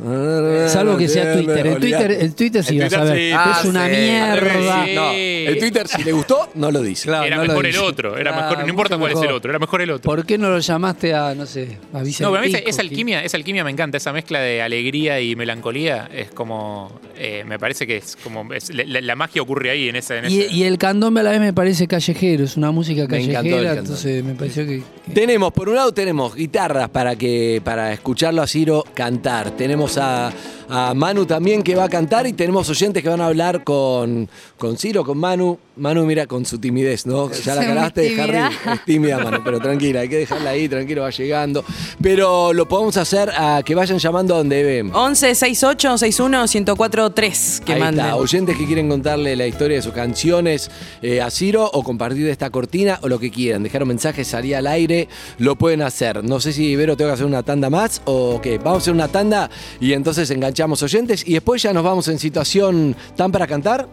Salvo 0.68 0.96
que 0.96 1.08
sea 1.08 1.34
Twitter. 1.34 1.66
En 1.66 1.80
Twitter, 1.80 2.10
el 2.12 2.34
Twitter 2.34 2.64
sí 2.64 2.76
El 2.78 2.82
vas 2.84 2.94
a 2.94 3.04
ver. 3.04 3.16
sí. 3.16 3.30
Ah, 3.34 3.56
es 3.60 3.64
una 3.64 3.86
sí. 3.86 3.90
mierda. 3.92 4.84
Sí. 4.86 4.94
No, 4.94 5.10
el 5.12 5.58
Twitter, 5.58 5.88
si 5.88 6.02
le 6.04 6.12
gustó, 6.12 6.48
no 6.54 6.70
lo 6.70 6.82
dice. 6.82 7.08
Claro, 7.08 7.24
Era 7.24 7.40
mejor 7.40 7.66
el 7.66 7.78
otro. 7.78 8.16
Era 8.16 8.32
Claro, 8.32 8.48
mejor, 8.48 8.64
no 8.64 8.68
importa 8.70 8.98
cuál 8.98 9.12
es 9.12 9.20
el 9.22 9.30
otro, 9.32 9.50
era 9.50 9.58
mejor 9.58 9.82
el 9.82 9.90
otro. 9.90 10.02
¿Por 10.10 10.24
qué 10.26 10.36
no 10.38 10.50
lo 10.50 10.58
llamaste 10.58 11.14
a, 11.14 11.34
no 11.34 11.46
sé, 11.46 11.78
a 11.92 12.02
Vicente 12.02 12.24
No, 12.24 12.30
pero 12.32 12.42
a 12.42 12.46
mí 12.46 12.52
esa, 12.66 12.80
alquimia, 12.82 13.22
esa 13.22 13.36
alquimia 13.36 13.62
me 13.64 13.70
encanta, 13.70 13.83
esa 13.92 14.12
mezcla 14.12 14.40
de 14.40 14.62
alegría 14.62 15.20
y 15.20 15.36
melancolía 15.36 16.08
es 16.12 16.30
como, 16.30 16.90
eh, 17.16 17.44
me 17.46 17.58
parece 17.58 17.86
que 17.86 17.96
es 17.98 18.16
como, 18.16 18.52
es- 18.52 18.72
la, 18.74 19.00
la 19.00 19.16
magia 19.16 19.42
ocurre 19.42 19.70
ahí 19.70 19.88
en 19.88 19.96
esa, 19.96 20.18
en 20.18 20.30
Y, 20.30 20.40
ese- 20.40 20.52
y 20.54 20.64
el 20.64 20.78
candombe 20.78 21.20
a 21.20 21.22
la 21.22 21.30
vez 21.30 21.40
me 21.40 21.52
parece 21.52 21.86
callejero, 21.86 22.44
es 22.44 22.56
una 22.56 22.70
música 22.70 23.06
Me 23.08 23.18
encantó 23.18 23.32
callejera, 23.34 23.58
candombe. 23.74 23.80
entonces 23.80 24.24
me 24.24 24.34
pareció 24.34 24.66
que... 24.66 24.82
Tenemos, 25.12 25.52
por 25.52 25.68
un 25.68 25.74
lado 25.76 25.92
tenemos 25.92 26.34
guitarras 26.34 26.88
para 26.88 27.16
que 27.16 27.60
para 27.64 27.92
escucharlo 27.92 28.42
a 28.42 28.46
Ciro 28.46 28.84
cantar. 28.94 29.50
Tenemos 29.50 29.98
a, 29.98 30.32
a 30.68 30.94
Manu 30.94 31.26
también 31.26 31.62
que 31.62 31.74
va 31.74 31.84
a 31.84 31.88
cantar 31.88 32.26
y 32.26 32.32
tenemos 32.32 32.68
oyentes 32.70 33.02
que 33.02 33.08
van 33.08 33.20
a 33.20 33.26
hablar 33.26 33.64
con, 33.64 34.28
con 34.56 34.76
Ciro, 34.78 35.04
con 35.04 35.18
Manu. 35.18 35.58
Manu, 35.76 36.04
mira, 36.06 36.26
con 36.26 36.44
su 36.46 36.58
timidez, 36.58 37.04
¿no? 37.04 37.30
Ya 37.32 37.56
la 37.56 37.62
cagaste, 37.66 38.08
tímida. 38.10 38.46
Harry. 38.46 38.56
Es 38.74 38.84
tímida, 38.84 39.18
Manu, 39.18 39.40
pero 39.44 39.58
tranquila, 39.58 40.00
hay 40.00 40.08
que 40.08 40.18
dejarla 40.18 40.50
ahí, 40.50 40.68
tranquilo, 40.68 41.02
va 41.02 41.10
llegando. 41.10 41.64
Pero 42.00 42.52
lo 42.52 42.68
podemos 42.68 42.96
hacer 42.96 43.30
a 43.36 43.60
que 43.64 43.74
vayan 43.74 43.98
llamando 43.98 44.34
a 44.34 44.38
donde 44.38 44.62
ven. 44.62 44.94
11 44.94 45.34
68 45.34 45.98
61 45.98 46.44
1043 46.46 47.62
que 47.66 47.72
Ahí 47.72 47.80
manden. 47.80 48.04
está, 48.04 48.16
oyentes 48.16 48.56
que 48.56 48.66
quieren 48.66 48.88
contarle 48.88 49.34
la 49.34 49.46
historia 49.48 49.76
de 49.78 49.82
sus 49.82 49.92
canciones 49.92 50.70
eh, 51.02 51.20
a 51.20 51.28
Ciro 51.30 51.68
o 51.72 51.82
compartir 51.82 52.28
esta 52.28 52.50
cortina 52.50 53.00
o 53.02 53.08
lo 53.08 53.18
que 53.18 53.32
quieran. 53.32 53.64
Dejar 53.64 53.82
un 53.82 53.88
mensaje, 53.88 54.24
salir 54.24 54.54
al 54.54 54.68
aire, 54.68 55.08
lo 55.38 55.56
pueden 55.56 55.82
hacer. 55.82 56.22
No 56.22 56.38
sé 56.38 56.52
si 56.52 56.66
Ibero 56.66 56.96
tengo 56.96 57.10
que 57.10 57.14
hacer 57.14 57.26
una 57.26 57.42
tanda 57.42 57.68
más 57.68 58.00
o 58.04 58.40
qué. 58.40 58.58
Vamos 58.58 58.74
a 58.74 58.82
hacer 58.82 58.94
una 58.94 59.08
tanda 59.08 59.50
y 59.80 59.92
entonces 59.92 60.30
enganchamos 60.30 60.82
oyentes 60.84 61.26
y 61.26 61.32
después 61.32 61.62
ya 61.62 61.72
nos 61.72 61.82
vamos 61.82 62.06
en 62.06 62.20
situación 62.20 62.94
tan 63.16 63.32
para 63.32 63.48
cantar. 63.48 63.88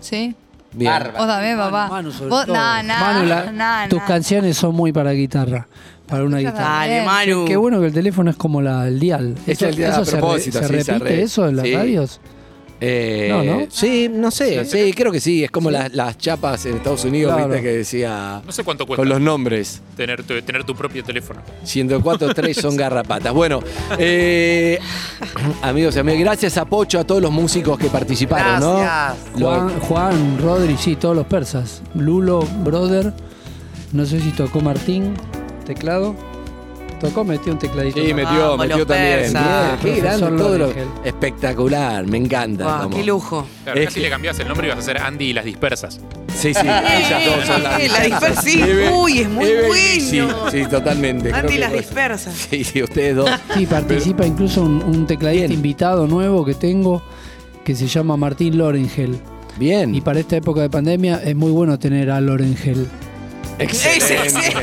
¿Sí? 0.00 0.34
Bien. 0.74 0.92
Vos 1.16 1.26
también, 1.26 1.56
papá. 1.58 1.88
Manu, 1.88 2.12
sobre 2.12 2.30
Vos, 2.30 2.46
todo. 2.46 2.54
nah, 2.54 2.82
nah, 2.82 3.00
Manu, 3.00 3.26
la- 3.26 3.52
nah, 3.52 3.88
tus 3.88 3.98
nah. 4.00 4.06
canciones 4.06 4.56
son 4.56 4.74
muy 4.74 4.92
para 4.92 5.12
guitarra, 5.12 5.66
para 6.06 6.24
una 6.24 6.38
guitarra. 6.38 6.58
Dale. 6.60 7.04
Manu. 7.04 7.44
Qué 7.46 7.56
bueno 7.56 7.80
que 7.80 7.86
el 7.86 7.92
teléfono 7.92 8.30
es 8.30 8.36
como 8.36 8.62
la, 8.62 8.88
el 8.88 8.98
dial. 8.98 9.34
Es 9.46 9.58
¿Eso, 9.58 9.68
el 9.68 9.76
dial, 9.76 9.92
eso 9.92 10.00
a 10.00 10.04
se, 10.04 10.10
re- 10.12 10.18
propósito, 10.18 10.58
se 10.60 10.64
sí, 10.64 10.70
se 10.82 10.92
repite 10.92 10.98
re- 11.16 11.22
eso 11.22 11.48
en 11.48 11.56
las 11.56 11.66
sí. 11.66 11.74
radios? 11.74 12.20
Eh, 12.84 13.28
No, 13.30 13.44
¿no? 13.44 13.66
Sí, 13.70 14.10
no 14.12 14.32
sé. 14.32 14.64
Sí, 14.64 14.92
creo 14.92 15.12
que 15.12 15.20
sí. 15.20 15.44
Es 15.44 15.52
como 15.52 15.70
las, 15.70 15.92
las 15.94 16.18
chapas 16.18 16.66
en 16.66 16.76
Estados 16.78 17.04
Unidos, 17.04 17.32
Claro. 17.32 17.48
viste, 17.48 17.62
que 17.62 17.76
decía 17.76 18.42
no 18.44 18.50
sé 18.50 18.64
cuánto 18.64 18.86
cuesta 18.86 19.00
con 19.02 19.08
los 19.08 19.20
nombres. 19.20 19.80
tener, 19.96 20.24
tu, 20.24 20.40
tener 20.42 20.64
tu 20.64 20.74
propio 20.74 21.04
teléfono. 21.04 21.40
104.3 21.64 22.54
son 22.60 22.76
garrapatas. 22.82 23.32
Bueno, 23.32 23.60
eh, 23.98 24.80
amigos 25.62 25.94
y 25.94 25.98
amigas, 26.00 26.20
gracias 26.20 26.56
a 26.58 26.64
Pocho, 26.64 26.98
a 26.98 27.04
todos 27.04 27.22
los 27.22 27.30
músicos 27.30 27.78
que 27.78 27.86
participaron, 27.86 28.80
Gracias. 28.80 29.38
¿no? 29.38 29.46
Juan, 29.46 29.80
Juan, 29.80 30.38
Rodri, 30.42 30.76
sí, 30.76 30.96
todos 30.96 31.14
los 31.14 31.26
persas. 31.26 31.82
Lulo, 31.94 32.40
Brother, 32.64 33.12
no 33.92 34.04
sé 34.06 34.20
si 34.20 34.30
tocó 34.32 34.60
Martín, 34.60 35.14
teclado. 35.64 36.16
Tocó, 37.02 37.24
metió 37.24 37.52
un 37.52 37.58
tecladito. 37.58 38.00
Sí, 38.00 38.14
metió, 38.14 38.56
metió 38.56 38.86
también. 38.86 39.32
Bien, 39.32 39.34
Qué 39.82 40.00
grande 40.00 40.26
todo 40.38 40.56
lo-. 40.56 40.72
Espectacular, 41.04 42.06
me 42.06 42.16
encanta. 42.18 42.88
Qué 42.94 43.02
lujo. 43.04 43.44
Claro, 43.64 43.78
Es 43.80 43.86
casi 43.86 43.96
que- 43.96 44.06
le 44.06 44.10
cambias 44.10 44.38
el 44.38 44.46
nombre 44.48 44.68
y 44.68 44.70
vas 44.70 44.78
a 44.78 44.82
ser 44.82 44.98
Andy 44.98 45.24
y 45.26 45.32
las 45.32 45.44
dispersas. 45.44 46.00
Sí, 46.34 46.54
sí, 46.54 46.60
ellas 46.60 47.24
dos 47.26 47.44
son 47.44 47.62
las 47.62 47.92
la 47.92 48.00
dispersa, 48.04 48.40
sí. 48.42 48.62
Uy, 48.94 49.18
es 49.18 49.28
muy 49.28 49.44
Eve 49.44 49.62
y- 49.64 50.10
bueno. 50.20 50.50
Sí, 50.50 50.60
sí, 50.62 50.66
totalmente. 50.70 51.28
creo 51.30 51.40
Andy 51.40 51.52
que 51.54 51.58
las 51.58 51.72
dispersas. 51.72 52.34
Sí, 52.34 52.64
sí, 52.64 52.82
ustedes 52.82 53.16
dos. 53.16 53.28
Sí, 53.56 53.66
participa 53.66 54.24
incluso 54.24 54.62
un, 54.62 54.82
un 54.82 55.06
tecladista 55.06 55.46
Bien. 55.48 55.52
invitado 55.52 56.06
nuevo 56.06 56.44
que 56.44 56.54
tengo 56.54 57.02
que 57.64 57.74
se 57.74 57.86
llama 57.88 58.16
Martín 58.16 58.56
Lorengel. 58.58 59.18
Bien. 59.58 59.94
Y 59.94 60.00
para 60.00 60.20
esta 60.20 60.36
época 60.36 60.60
de 60.62 60.70
pandemia 60.70 61.20
es 61.22 61.34
muy 61.36 61.50
bueno 61.50 61.78
tener 61.78 62.10
a 62.10 62.20
Lorengel. 62.20 62.86
Excelente. 63.58 64.54